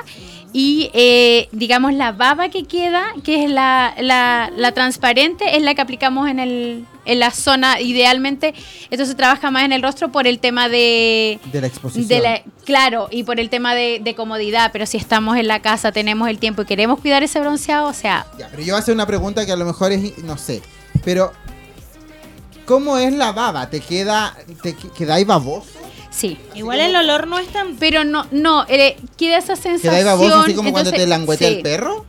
[0.53, 5.81] y eh, digamos la baba que queda, que es la, la, transparente, es la que
[5.81, 7.81] aplicamos en, el, en la zona.
[7.81, 8.55] Idealmente
[8.90, 11.40] esto se trabaja más en el rostro por el tema de...
[11.51, 12.22] De la exposición.
[12.64, 16.38] claro, y por el tema de, comodidad, pero si estamos en la casa, tenemos el
[16.38, 18.27] tiempo y queremos cuidar ese bronceado, o sea...
[18.38, 20.60] Ya, pero yo voy a hacer una pregunta que a lo mejor es, no sé,
[21.02, 21.33] pero
[22.67, 23.71] ¿cómo es la baba?
[23.71, 25.71] ¿Te queda, te queda ahí baboso?
[26.13, 26.38] Sí.
[26.54, 27.77] Igual el olor no es tan.
[27.77, 29.94] Pero no, no, eh, queda esa sensación.
[29.94, 32.06] ¿Queda baboso así como cuando te languetea el perro?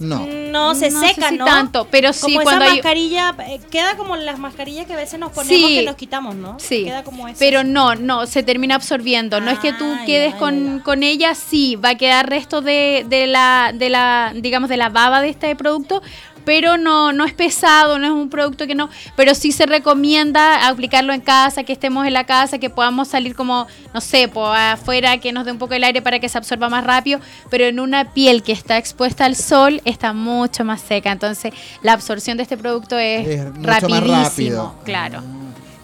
[0.00, 0.26] No.
[0.26, 1.44] No se seca, ¿no?
[1.44, 5.20] tanto, pero sí como cuando esa mascarilla eh, queda como las mascarillas que a veces
[5.20, 6.58] nos ponemos que nos quitamos, ¿no?
[6.58, 6.84] Sí.
[6.84, 7.36] Queda como eso.
[7.38, 9.40] Pero no, no, se termina absorbiendo.
[9.42, 13.26] no es que tú quedes con, con, ella, sí, va a quedar resto de, de
[13.26, 16.02] la de la digamos de la baba de este producto,
[16.50, 20.66] pero no, no es pesado, no es un producto que no, pero sí se recomienda
[20.66, 24.56] aplicarlo en casa, que estemos en la casa, que podamos salir como, no sé, por
[24.56, 27.20] afuera, que nos dé un poco el aire para que se absorba más rápido,
[27.50, 31.92] pero en una piel que está expuesta al sol está mucho más seca, entonces la
[31.92, 35.22] absorción de este producto es, rapidísimo, claro.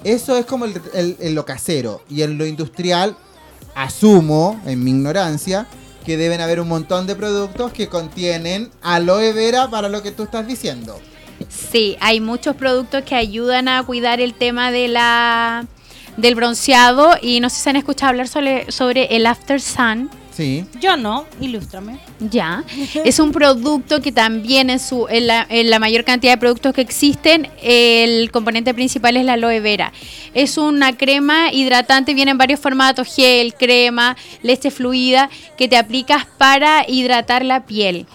[0.03, 2.03] Eso es como el, lo casero.
[2.11, 3.17] Y en lo industrial,
[3.77, 5.69] asumo, en mi ignorancia,
[6.07, 10.23] que deben haber un montón de productos que contienen aloe vera para lo que tú
[10.23, 11.01] estás diciendo.
[11.49, 15.67] Sí, hay muchos productos que ayudan a cuidar el tema de la
[16.17, 20.67] del bronceado y no sé si han escuchado hablar sobre, sobre el After Sun Sí.
[20.81, 21.99] Yo no, ilústrame.
[22.21, 22.63] Ya.
[23.07, 26.75] es un producto que también en, su, en, la, en la mayor cantidad de productos
[26.75, 29.95] que existen, el componente principal es la aloe vera.
[30.35, 36.27] Es una crema hidratante, viene en varios formatos, gel, crema, leche fluida, que te aplicas
[36.37, 38.07] para hidratar la piel.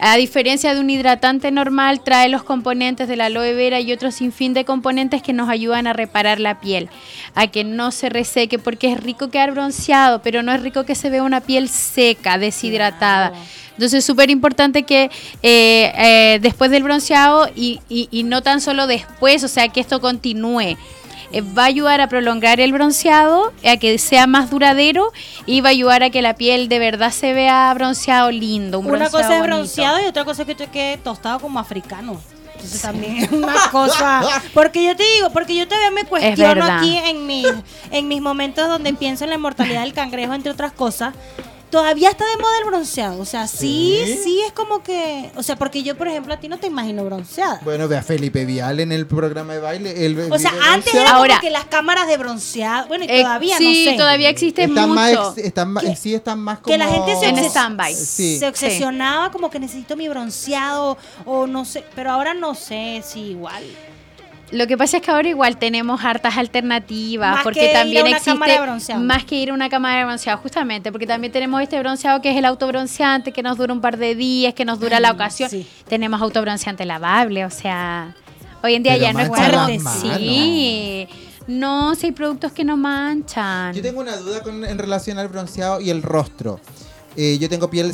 [0.00, 4.12] A diferencia de un hidratante normal, trae los componentes de la aloe vera y otro
[4.12, 6.88] sinfín de componentes que nos ayudan a reparar la piel,
[7.34, 10.94] a que no se reseque, porque es rico quedar bronceado, pero no es rico que
[10.94, 13.32] se vea una piel seca, deshidratada.
[13.72, 15.10] Entonces es súper importante que
[15.42, 20.00] eh, eh, después del bronceado y, y no tan solo después, o sea, que esto
[20.00, 20.76] continúe
[21.32, 25.12] eh, va a ayudar a prolongar el bronceado, a que sea más duradero
[25.46, 28.80] y va a ayudar a que la piel de verdad se vea bronceado lindo.
[28.80, 32.20] una cosa es bronceado y otra cosa es que te quede tostado como africano.
[32.54, 34.42] Entonces también es una cosa.
[34.54, 37.46] Porque yo te digo, porque yo todavía me cuestiono aquí en mis,
[37.92, 41.14] en mis momentos donde pienso en la inmortalidad del cangrejo, entre otras cosas
[41.70, 43.20] todavía está de moda el bronceado.
[43.20, 45.30] O sea, sí, sí, es como que.
[45.36, 47.60] O sea, porque yo, por ejemplo, a ti no te imagino bronceada.
[47.64, 50.06] Bueno, ve a Felipe Vial en el programa de baile.
[50.06, 52.88] El, o sea, antes era Ahora, que las cámaras de bronceado.
[52.88, 53.64] Bueno, y eh, todavía no sé.
[53.74, 55.00] Sí, todavía existen están mucho.
[55.00, 56.72] Más están más, sí, están más como.
[56.72, 61.84] Que la gente se, obses se obsesionaba como que necesito mi bronceado o no sé.
[61.94, 63.64] Pero ahora no sé si igual.
[64.50, 69.36] Lo que pasa es que ahora igual tenemos hartas alternativas, porque también existe más que
[69.36, 72.44] ir a una cámara de bronceado, justamente, porque también tenemos este bronceado que es el
[72.44, 75.50] autobronceante, que nos dura un par de días, que nos dura la ocasión.
[75.88, 78.14] Tenemos autobronceante lavable, o sea,
[78.62, 79.66] hoy en día ya no es como...
[80.16, 81.08] Sí.
[81.46, 83.72] No, si hay productos que no manchan.
[83.72, 86.60] Yo tengo una duda con, en relación al bronceado y el rostro.
[87.16, 87.90] Eh, yo tengo piel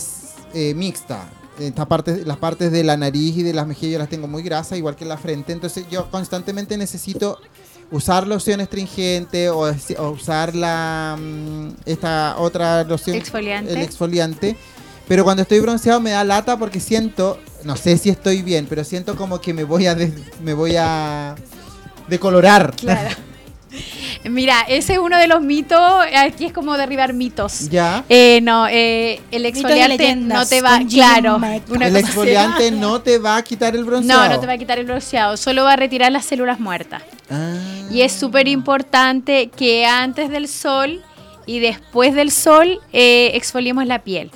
[0.52, 1.28] eh, mixta
[1.58, 4.78] esta parte, las partes de la nariz y de las mejillas las tengo muy grasas,
[4.78, 5.52] igual que en la frente.
[5.52, 7.38] Entonces yo constantemente necesito
[7.90, 9.72] usar loción astringente o,
[10.10, 13.72] usar la mm, esta otra loción exfoliante.
[13.72, 14.56] el exfoliante.
[15.06, 18.84] Pero cuando estoy bronceado me da lata porque siento, no sé si estoy bien, pero
[18.84, 19.96] siento como que me voy a
[20.42, 21.34] me voy a
[22.08, 22.74] decolorar.
[22.76, 23.14] Claro.
[24.24, 25.80] Mira, ese es uno de los mitos.
[26.16, 27.68] Aquí es como derribar mitos.
[27.68, 28.04] Ya.
[28.08, 30.80] Eh, no, eh, el exfoliante no te va.
[30.88, 31.40] Claro.
[31.80, 34.28] el exfoliante no te va a quitar el bronceado.
[34.28, 35.36] No, no te va a quitar el bronceado.
[35.36, 37.02] Solo va a retirar las células muertas.
[37.30, 37.54] Ah.
[37.90, 41.02] Y es súper importante que antes del sol
[41.46, 44.30] y después del sol eh, exfoliemos la piel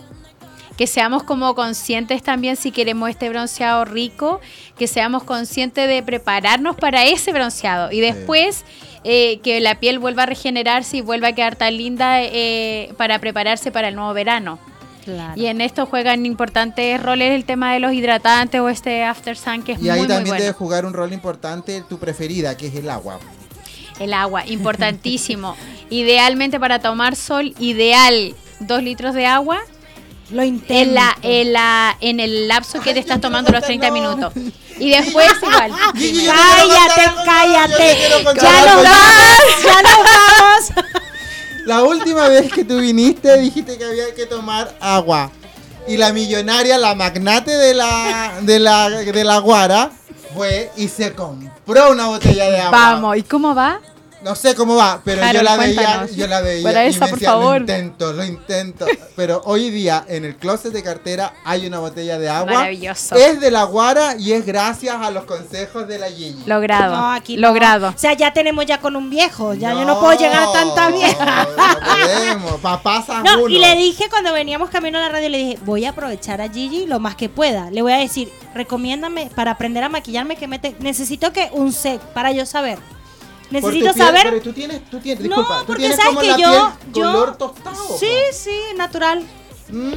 [0.79, 4.41] que seamos como conscientes también si queremos este bronceado rico,
[4.79, 8.65] que seamos conscientes de prepararnos para ese bronceado y después
[9.11, 13.19] eh, que la piel vuelva a regenerarse y vuelva a quedar tan linda eh, para
[13.19, 14.59] prepararse para el nuevo verano.
[15.35, 19.63] Y en esto juegan importantes roles el tema de los hidratantes o este After Sun
[19.63, 22.75] que es muy, Y ahí también debe jugar un rol importante tu preferida, que es
[22.75, 23.19] el agua.
[23.99, 25.57] El agua, importantísimo.
[25.89, 29.63] Idealmente para tomar sol, ideal dos litros de agua
[30.31, 30.75] lo intento.
[31.23, 34.33] En, la, en, el lapso que te estás tomando los 30 minutos.
[34.79, 35.73] Y después igual.
[35.73, 37.99] cállate, cállate.
[38.41, 40.95] Ya nos vamos, ya nos vamos.
[41.65, 45.31] La última vez que tú viniste dijiste que había que tomar agua.
[45.87, 49.91] Y la millonaria, la magnate de la, de la, de la guara,
[50.35, 52.71] fue y se compró una botella de agua.
[52.71, 53.81] Vamos, ¿y cómo va?
[54.23, 57.61] No sé cómo va, pero yo la veía, yo la veía Para esa, por favor.
[57.61, 58.87] lo intento, lo intento.
[59.15, 62.53] Pero hoy día en el closet de cartera hay una botella de agua.
[62.53, 63.15] Maravilloso.
[63.15, 66.43] Es de la Guara y es gracias a los consejos de la Gigi.
[66.47, 66.97] Logrado.
[66.97, 67.89] No, aquí Logrado.
[67.89, 70.91] O sea, ya tenemos ya con un viejo, ya yo no puedo llegar a tanta
[70.91, 71.49] vieja.
[71.59, 75.59] No, podemos, papá no, Y le dije cuando veníamos camino a la radio, le dije,
[75.65, 77.71] voy a aprovechar a Gigi lo más que pueda.
[77.71, 82.01] Le voy a decir, recomiéndame para aprender a maquillarme que mete, necesito que un set
[82.01, 82.79] para yo saber.
[83.51, 84.25] Necesito saber.
[84.25, 86.73] Pero tú tienes, tú tienes, disculpa, no, porque tú tienes sabes como que la yo,
[86.93, 87.99] piel color tostado.
[87.99, 89.25] Sí, sí, natural.
[89.71, 89.95] ¿Mm?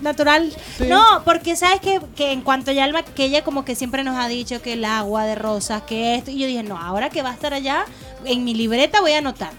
[0.00, 0.52] Natural.
[0.88, 4.16] No, porque sabes que, que en cuanto ya alma, que ella como que siempre nos
[4.16, 7.22] ha dicho que el agua de rosas, que esto, y yo dije, no, ahora que
[7.22, 7.84] va a estar allá,
[8.24, 9.52] en mi libreta voy a anotar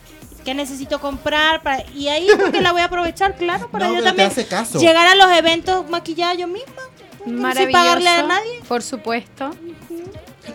[0.44, 4.32] que necesito comprar para, y ahí porque la voy a aprovechar, claro, para yo también
[4.80, 6.82] llegar a los eventos maquillada yo misma.
[7.26, 7.72] Maravilloso.
[7.72, 8.62] pagarle a nadie.
[8.68, 9.52] Por supuesto.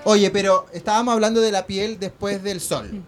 [0.04, 3.02] Oye, pero estábamos hablando de la piel después del sol.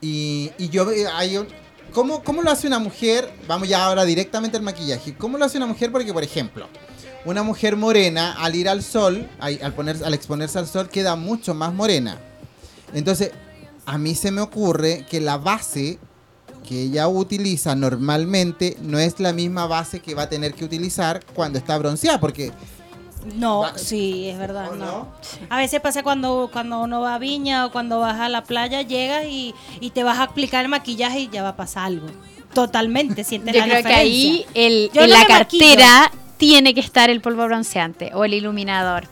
[0.00, 1.46] Y, yo eh, hay un-
[1.92, 3.32] ¿cómo, ¿Cómo lo hace una mujer?
[3.46, 5.14] Vamos ya ahora directamente al maquillaje.
[5.14, 5.92] ¿Cómo lo hace una mujer?
[5.92, 6.66] Porque, por ejemplo,
[7.24, 11.54] una mujer morena al ir al sol, al poner, al exponerse al sol, queda mucho
[11.54, 12.18] más morena.
[12.94, 13.30] Entonces,
[13.86, 15.98] a mí se me ocurre que la base
[16.68, 21.24] que ella utiliza normalmente no es la misma base que va a tener que utilizar
[21.34, 22.52] cuando está bronceada, porque
[23.34, 24.84] No, Va- sí, es verdad, ¿O no.
[24.86, 25.08] no?
[25.48, 28.82] A veces pasa cuando, cuando uno va a Viña o cuando vas a la playa,
[28.82, 32.06] llegas y, y te vas a aplicar el maquillaje y ya va a pasar algo.
[32.54, 35.64] Totalmente, sientes Yo la creo que ahí el, Yo en no la maquillo.
[35.66, 39.04] cartera tiene que estar el polvo bronceante o el iluminador.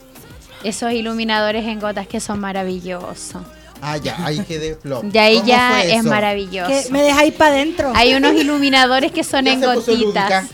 [0.65, 3.41] Esos iluminadores en gotas que son maravillosos.
[3.81, 5.05] Ah, ya, ahí quedé flop.
[5.11, 6.91] Y ahí ¿Cómo ya es maravilloso.
[6.91, 7.93] Me deja ahí para adentro.
[7.95, 10.49] Hay unos iluminadores que son Ya en se puso gotitas.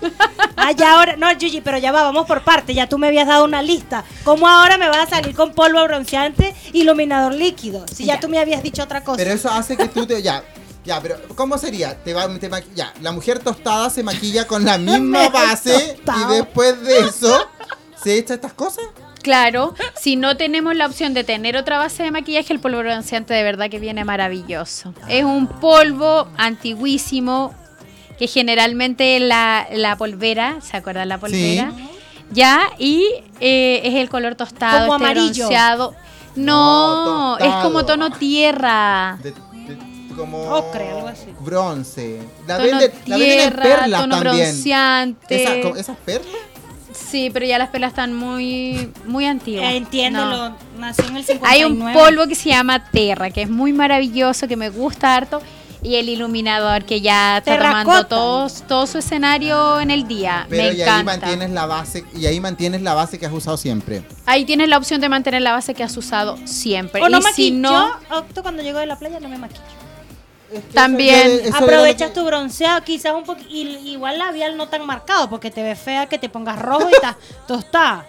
[0.62, 2.74] Ah, ya ahora, no, Gigi, pero ya va, vamos por parte.
[2.74, 4.04] Ya tú me habías dado una lista.
[4.24, 7.86] ¿Cómo ahora me vas a salir con polvo bronceante, iluminador líquido?
[7.88, 8.20] Si ya, Ya.
[8.20, 9.16] tú me habías dicho otra cosa.
[9.16, 10.20] Pero eso hace que tú te.
[10.22, 10.44] Ya,
[10.84, 11.94] ya, pero ¿cómo sería?
[12.02, 16.34] Te va, te ya, la mujer tostada se maquilla con la misma base Tostado.
[16.34, 17.48] y después de eso
[18.02, 18.84] se echa estas cosas.
[19.22, 23.32] Claro, si no tenemos la opción de tener otra base de maquillaje, el polvo bronceante
[23.34, 24.92] de verdad que viene maravilloso.
[25.08, 27.54] Es un polvo antiguísimo
[28.20, 31.72] que generalmente la, la polvera, ¿se acuerdan la polvera?
[32.30, 33.02] Ya, y
[33.40, 35.44] eh, es el color tostado, Como este amarillo.
[35.46, 35.94] bronceado.
[36.36, 39.18] No, No, es como tono tierra.
[39.22, 41.28] De- de- como Ocre, algo así.
[41.40, 42.20] bronce.
[42.46, 44.36] La tono venden, la venden en tierra, perlas tono también.
[44.48, 45.42] bronceante.
[45.42, 46.34] Esa- ¿Esas perlas?
[46.92, 49.72] Sí, pero ya las pelas están muy, muy antiguas.
[49.72, 50.30] Eh, entiendo, No.
[50.50, 51.46] lo- nació en el 59.
[51.48, 55.40] Hay un polvo que se llama Terra, que es muy maravilloso, que me gusta harto.
[55.82, 57.80] Y el iluminador que ya está Terracota.
[57.84, 60.46] tomando todo, todo su escenario en el día.
[60.50, 61.04] Pero me y ahí encanta.
[61.04, 64.02] mantienes la base y ahí mantienes la base que has usado siempre.
[64.26, 67.00] Ahí tienes la opción de mantener la base que has usado siempre.
[67.02, 67.56] O no y si maquillo.
[67.58, 69.62] no, Yo opto cuando llego de la playa, no me maquillo.
[70.74, 73.48] También Eso lo Aprovechas que- tu bronceado, quizás un poquito.
[73.50, 77.16] Igual labial no tan marcado, porque te ves fea que te pongas rojo y estás
[77.46, 78.04] tostada.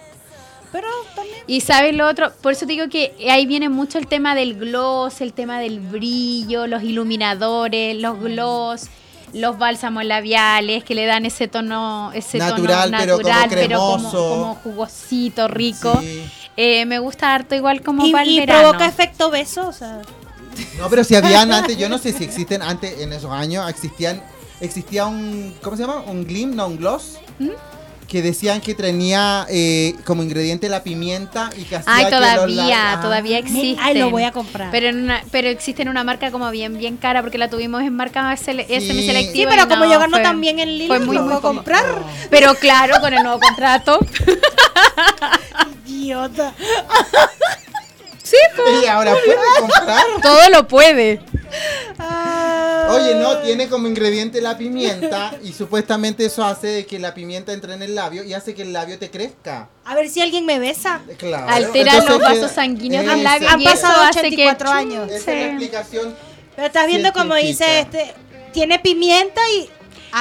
[0.72, 1.36] Pero también.
[1.46, 4.54] Y sabes lo otro, por eso te digo que ahí viene mucho el tema del
[4.58, 8.86] gloss, el tema del brillo, los iluminadores, los gloss,
[9.34, 13.78] los bálsamos labiales que le dan ese tono, ese Natural, tono pero como natural, pero
[13.78, 14.28] como, cremoso.
[14.30, 15.98] como jugosito, rico.
[16.00, 16.22] Sí.
[16.56, 18.60] Eh, me gusta harto igual como Y, para el y verano.
[18.70, 20.02] provoca efecto beso, o sea.
[20.78, 24.22] No, pero si habían antes, yo no sé si existen antes, en esos años, existían,
[24.60, 26.00] existía un, ¿cómo se llama?
[26.06, 27.18] Un glim, no, un gloss.
[27.38, 27.48] ¿Mm?
[28.12, 32.20] Que decían que tenía eh, como ingrediente la pimienta y que hacía Ay, que los
[32.20, 33.00] todavía, Ah.
[33.00, 33.80] todavía existe.
[33.80, 34.70] Ay, lo voy a comprar.
[34.70, 37.80] Pero, en una, pero existe en una marca como bien, bien cara porque la tuvimos
[37.80, 38.86] en marca sele- Sí.
[38.86, 39.50] semi-selectiva.
[39.50, 41.86] Sí, pero como no, yo gano fue- también en fue muy, lo puedo comprar.
[42.28, 43.98] Pero claro, con el nuevo contrato.
[45.86, 46.52] Idiota.
[48.22, 50.04] sí, pues, Y ahora puede comprar.
[50.22, 51.20] todo lo puede.
[52.90, 57.52] Oye, no, tiene como ingrediente la pimienta y supuestamente eso hace de que la pimienta
[57.52, 59.68] entre en el labio y hace que el labio te crezca.
[59.84, 61.00] A ver si alguien me besa.
[61.18, 61.46] Claro.
[61.48, 65.10] Altera Entonces los vasos queda- sanguíneos del Esa- labio Han pasado hace que 84 años.
[65.10, 66.14] Esa es la explicación.
[66.56, 68.14] Pero estás viendo como dice este.
[68.52, 69.70] Tiene pimienta y.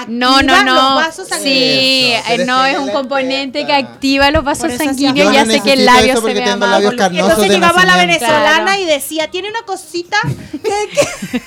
[0.08, 0.74] No, no, activa no.
[0.76, 1.64] Los vasos sanguíneos.
[1.68, 5.74] Sí, Eso, eh, no es un componente que activa los vasos sanguíneos y hace que
[5.74, 6.98] el labio se porque vea más labios voluptuoso.
[6.98, 8.82] carnosos Entonces llegaba la venezolana Claro.
[8.82, 10.18] y decía, tiene una cosita
[10.52, 11.40] que,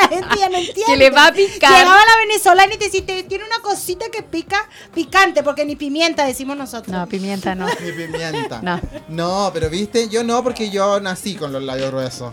[0.00, 0.82] la gente ya no entiende.
[0.86, 1.70] Que le va a picar.
[1.72, 4.58] Llegaba la venezolana y te decía, "Te- tiene una cosita que pica
[4.94, 6.94] picante, porque ni pimienta decimos nosotros.
[6.96, 7.66] No, pimienta no.
[7.66, 8.60] Mi pimienta.
[8.62, 8.80] No.
[9.08, 12.32] No, pero viste, yo no, porque yo nací con los labios gruesos.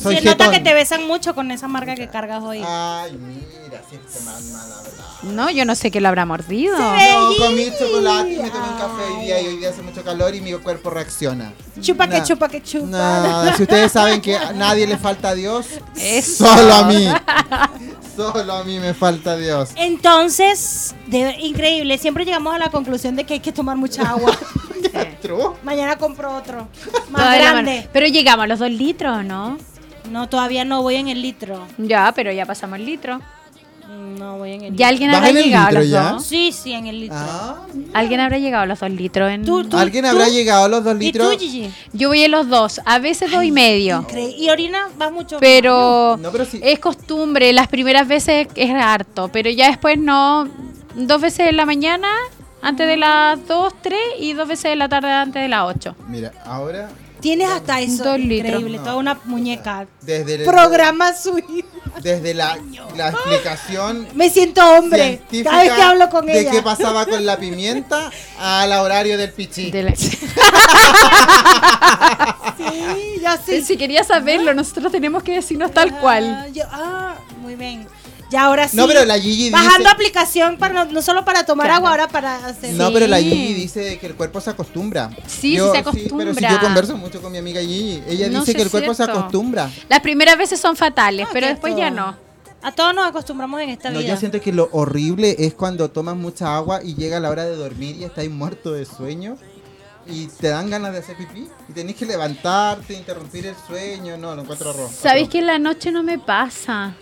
[0.00, 2.62] Soy Se nota que te besan mucho con esa marca que cargas hoy.
[2.66, 5.04] Ay, mira, si este man mala verdad.
[5.22, 6.76] No, yo no sé que lo habrá mordido.
[6.78, 10.02] No, comí chocolate y me tomé un café hoy día y hoy día hace mucho
[10.04, 11.52] calor y mi cuerpo reacciona.
[11.80, 12.24] chupa que Nah.
[12.24, 12.86] chupa que chupa.
[12.86, 15.66] No, si ustedes saben que a nadie le falta a Dios,
[15.96, 16.46] Eso.
[16.46, 17.08] solo a mí.
[18.16, 19.70] Solo a mí me falta Dios.
[19.76, 24.36] Entonces, de- increíble, siempre llegamos a la conclusión de que hay que tomar mucha agua.
[25.22, 25.52] True.
[25.62, 26.68] Mañana compro otro,
[27.10, 27.76] más Toda la grande.
[27.78, 27.88] mano.
[27.92, 29.56] Pero llegamos a los dos litros, ¿no?
[30.10, 31.66] No, todavía no voy en el litro.
[31.78, 33.20] Ya, pero ya pasamos el litro.
[33.92, 35.06] No voy en el ¿Ya litro.
[35.06, 36.02] alguien ¿Vas habrá en el llegado a los ya?
[36.12, 36.24] dos?
[36.24, 37.16] Sí, sí, en el litro.
[37.18, 39.30] Ah, ¿Alguien habrá llegado a los dos litros?
[39.30, 39.44] En...
[39.44, 40.10] Tú, tú, ¿Alguien tú?
[40.10, 41.36] habrá llegado a los dos ¿Y tú, litros?
[41.38, 41.70] Gigi?
[41.92, 44.06] Yo voy en los dos, a veces dos y medio.
[44.38, 45.38] Y orina vas mucho.
[45.40, 46.60] Pero, No, pero sí.
[46.62, 50.48] es costumbre, las primeras veces es harto, pero ya después no.
[50.94, 52.08] Dos veces en la mañana,
[52.60, 55.96] antes de las 2, 3 y dos veces en la tarde antes de las 8.
[56.06, 56.90] Mira, ahora
[57.22, 58.04] Tienes hasta eso.
[58.04, 58.50] Dos litros.
[58.60, 59.86] Increíble, toda una muñeca.
[60.02, 61.68] desde el, Programa su hijo.
[62.02, 62.58] desde la,
[62.96, 64.06] la explicación.
[64.14, 66.50] Me siento hombre cada vez que hablo con de ella.
[66.50, 69.70] qué pasaba con la pimienta al horario del pichí.
[69.70, 69.94] De la-
[72.56, 73.62] Sí, yo sí.
[73.62, 76.52] Si quería saberlo, nosotros tenemos que decirnos tal Ah, cual.
[76.52, 77.86] yo- ah, muy bien.
[78.32, 78.76] Ya ahora sí.
[78.76, 79.90] No, pero la Gigi Bajando dice.
[79.90, 81.76] aplicación para no, no solo para tomar Claro.
[81.78, 82.72] agua, ahora para hacer.
[82.74, 83.18] No, pero la.
[83.20, 85.10] Gigi dice que el cuerpo se acostumbra.
[85.26, 86.50] Sí, Yo- sí se pero si acostumbra.
[86.50, 88.02] yo converso mucho con mi amiga Gigi.
[88.08, 89.70] Ella No, dice que el cuerpo se acostumbra.
[89.88, 92.16] Las primeras veces son fatales, Ah, pero después ya no.
[92.64, 94.08] A todos nos acostumbramos en esta No, vida.
[94.10, 97.56] yo siento que lo horrible es cuando tomas mucha agua y llega la hora de
[97.56, 99.36] dormir y estás muerto de sueño
[100.06, 104.16] y te dan ganas de hacer pipí y tenés que levantarte, interrumpir el sueño.
[104.16, 104.88] No, lo encuentro horror.
[104.90, 106.94] ¿Sabéis que en la noche no me pasa?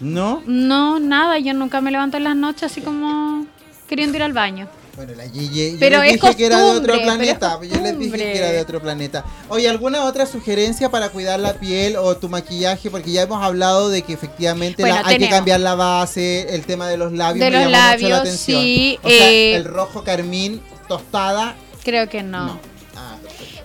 [0.00, 0.42] No.
[0.46, 3.46] No, nada, yo nunca me levanto en las noches así como
[3.88, 4.68] queriendo ir al baño.
[4.96, 7.58] Bueno, la Gigi, yo Pero les es dije que era de otro planeta.
[7.62, 9.24] Yo les dije que era de otro planeta.
[9.50, 12.90] Oye, ¿alguna otra sugerencia para cuidar la piel o tu maquillaje?
[12.90, 16.64] Porque ya hemos hablado de que efectivamente Bueno, la- hay que cambiar la base, el
[16.64, 17.44] tema de los labios.
[17.44, 18.62] De me los llamó mucho la atención.
[18.62, 21.56] sí, O sea, eh, el rojo carmín tostada.
[21.84, 22.46] Creo que no.
[22.46, 22.60] No.
[22.96, 23.16] Ah.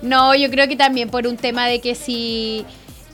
[0.01, 2.65] No, yo creo que también por un tema de que si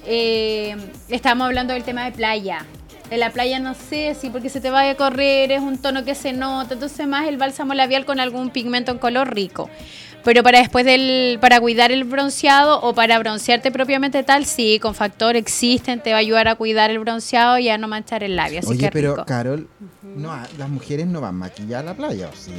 [0.07, 0.75] eh,
[1.09, 2.65] estamos hablando del tema de playa.
[3.09, 6.03] En la playa no sé si porque se te vaya a correr, es un tono
[6.03, 9.69] que se nota, entonces más el bálsamo labial con algún pigmento en color rico.
[10.25, 14.93] Pero para después del, para cuidar el bronceado o para broncearte propiamente tal, sí, con
[14.93, 18.35] factor existen, te va a ayudar a cuidar el bronceado y a no manchar el
[18.35, 18.59] labio.
[18.59, 19.25] Así Oye, que pero rico.
[19.25, 19.69] Carol,
[20.01, 22.51] no, las mujeres no van maquilladas a la playa, ¿o sí?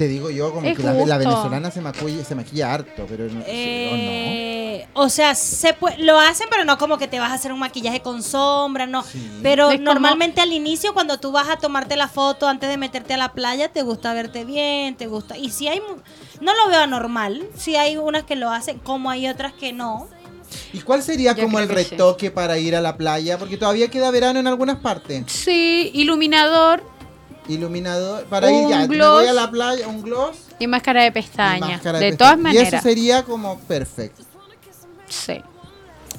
[0.00, 3.42] Te digo yo, como Es que la, venezolana se maquilla, se maquilla harto, pero no,
[3.46, 7.58] Eh, o sea, se lo hacen, pero no como que te vas a hacer un
[7.58, 9.02] maquillaje con sombra, no.
[9.02, 9.30] Sí.
[9.42, 12.78] Pero Es como- normalmente al inicio, cuando tú vas a tomarte la foto antes de
[12.78, 15.36] meterte a la playa, te gusta verte bien, te gusta.
[15.36, 16.00] Y si hay, mu-
[16.40, 17.46] no lo veo anormal.
[17.54, 20.08] Si hay unas que lo hacen, como hay otras que no.
[20.72, 21.74] ¿Y cuál sería Yo como el sí.
[21.74, 23.36] retoque para ir a la playa?
[23.36, 25.24] Porque todavía queda verano en algunas partes.
[25.30, 26.82] Sí, iluminador
[27.50, 29.20] Iluminador, para ir Un ya, me gloss.
[29.20, 30.36] voy a la playa, un gloss.
[30.58, 31.66] y máscara de y pestaña.
[31.68, 32.18] máscara de pestaña.
[32.18, 32.72] todas Y maneras.
[32.74, 34.22] eso sería como perfecto.
[35.08, 35.42] Sí.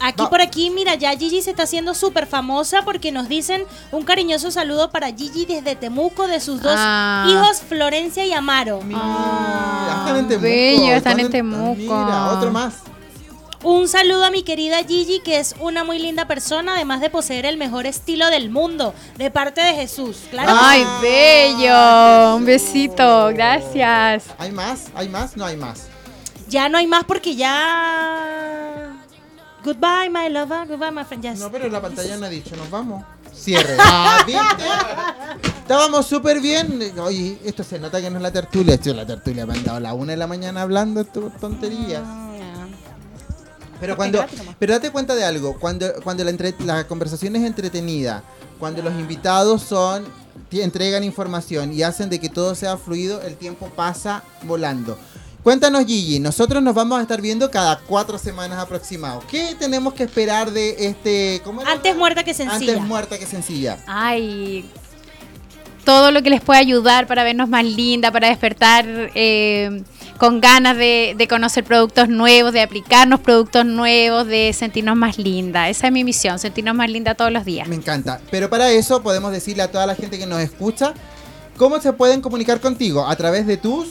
[0.04, 4.04] Aquí por aquí, mira, ya Gigi se está haciendo súper famosa porque nos dicen un
[4.04, 7.28] cariñoso saludo para Gigi desde Temuco de sus dos Ah.
[7.30, 8.82] hijos, Florencia y Amaro.
[8.82, 10.44] Mira, Ah, están en Temuco.
[10.48, 11.76] bello, están en ¿Cuándo- Temuco.
[12.04, 12.74] Mira, otro más.
[13.64, 17.46] Un saludo a mi querida Gigi, que es una muy linda persona, además de poseer
[17.46, 20.18] el mejor estilo del mundo, de parte de Jesús.
[20.32, 20.50] Claro.
[20.52, 20.70] Ah.
[20.72, 22.36] Ay, bello.
[22.38, 23.28] Un besito.
[23.34, 24.24] Gracias.
[24.40, 24.86] ¿Hay más?
[24.96, 25.38] ¿Hay más?
[25.38, 25.84] No hay más.
[26.48, 28.94] Ya no hay más porque ya.
[29.64, 30.68] Goodbye, my lover.
[30.68, 31.24] Goodbye, my friend.
[31.24, 31.40] Yes.
[31.40, 33.04] No, pero la pantalla no ha dicho, nos vamos.
[33.32, 33.78] Cierre.
[33.80, 35.50] Ah, ¿viste?
[35.60, 36.94] Estábamos súper bien.
[37.00, 38.74] Oye, esto se nota que no es la tertulia.
[38.74, 39.46] Esto es la tertulia.
[39.46, 42.02] Me han dado la una de la mañana hablando tu- tonterías.
[43.82, 44.24] Pero cuando,
[44.60, 48.24] pero date cuenta de algo, cuando, cuando la, entre- la conversación es entretenida,
[48.60, 50.06] cuando los invitados son,
[50.52, 54.98] entregan información y hacen de que todo sea fluido, el tiempo pasa volando.
[55.44, 59.24] Cuéntanos Gigi, nosotros nos vamos a estar viendo cada cuatro semanas aproximado.
[59.28, 61.42] ¿Qué tenemos que esperar de este...
[61.44, 61.72] ¿cómo era?
[61.72, 62.74] Antes muerta que sencilla.
[62.74, 63.80] Antes muerta que sencilla.
[63.88, 64.70] Ay.
[65.84, 69.82] Todo lo que les pueda ayudar para vernos más linda, para despertar eh,
[70.22, 75.68] con ganas de, de conocer productos nuevos, de aplicarnos productos nuevos, de sentirnos más linda.
[75.68, 77.68] Esa es mi misión, sentirnos más linda todos los días.
[77.68, 78.22] Me encanta.
[78.30, 80.94] Pero para eso podemos decirle a toda la gente que nos escucha
[81.58, 83.88] cómo se pueden comunicar contigo a través de tus...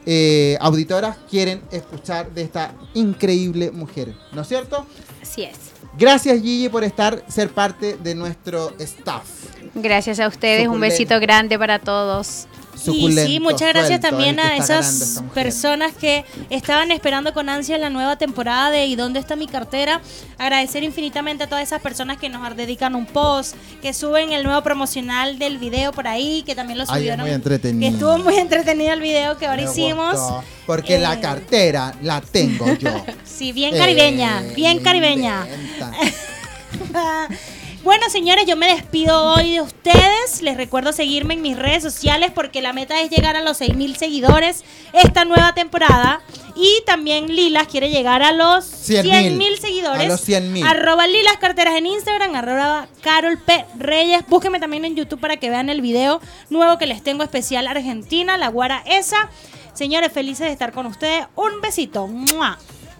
[0.05, 4.85] eh, auditoras, quieren escuchar de esta increíble mujer, ¿no es cierto?
[5.21, 5.57] Así es.
[5.97, 9.25] Gracias Gigi por estar, ser parte de nuestro staff.
[9.73, 12.47] Gracias a ustedes, un besito grande para todos
[12.85, 18.17] y sí, muchas gracias también a esas personas que estaban esperando con ansia la nueva
[18.17, 20.01] temporada de ¿Y dónde está mi cartera?
[20.37, 24.61] Agradecer infinitamente a todas esas personas que nos dedican un post, que suben el nuevo
[24.63, 27.21] promocional del video por ahí, que también lo subieron.
[27.21, 27.89] muy entretenido.
[27.89, 30.19] Que estuvo muy entretenido el video que ahora hicimos.
[30.65, 33.03] porque la eh, cartera la tengo yo.
[33.23, 35.45] sí, bien caribeña, eh, bien caribeña.
[37.83, 40.43] Bueno, señores, yo me despido hoy de ustedes.
[40.43, 43.95] Les recuerdo seguirme en mis redes sociales porque la meta es llegar a los 6.000
[43.95, 44.63] seguidores
[44.93, 46.21] esta nueva temporada.
[46.55, 50.01] Y también Lilas quiere llegar a los 100.000 seguidores.
[50.01, 50.63] A los 100.000.
[50.63, 53.65] Arroba Lilas Carteras en Instagram, arroba Carol P.
[53.79, 54.23] Reyes.
[54.27, 56.21] Búsquenme también en YouTube para que vean el video
[56.51, 59.31] nuevo que les tengo especial Argentina, la guara esa.
[59.73, 61.25] Señores, felices de estar con ustedes.
[61.35, 62.07] Un besito.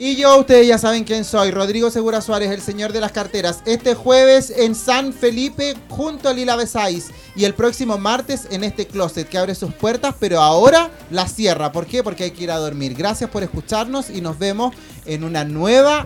[0.04, 3.62] Y yo, ustedes ya saben quién soy, Rodrigo Segura Suárez, el señor de las carteras.
[3.68, 7.12] Este jueves en San Felipe junto a Lila Besáis.
[7.36, 11.72] Y el próximo martes en este closet que abre sus puertas, pero ahora la cierra.
[11.72, 12.02] ¿Por qué?
[12.02, 12.96] Porque hay que ir a dormir.
[12.96, 14.74] Gracias por escucharnos y nos vemos
[15.06, 16.04] en una nueva...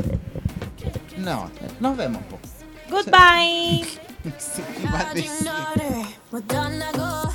[1.15, 2.21] No, nos vemos.
[2.89, 3.87] Goodbye.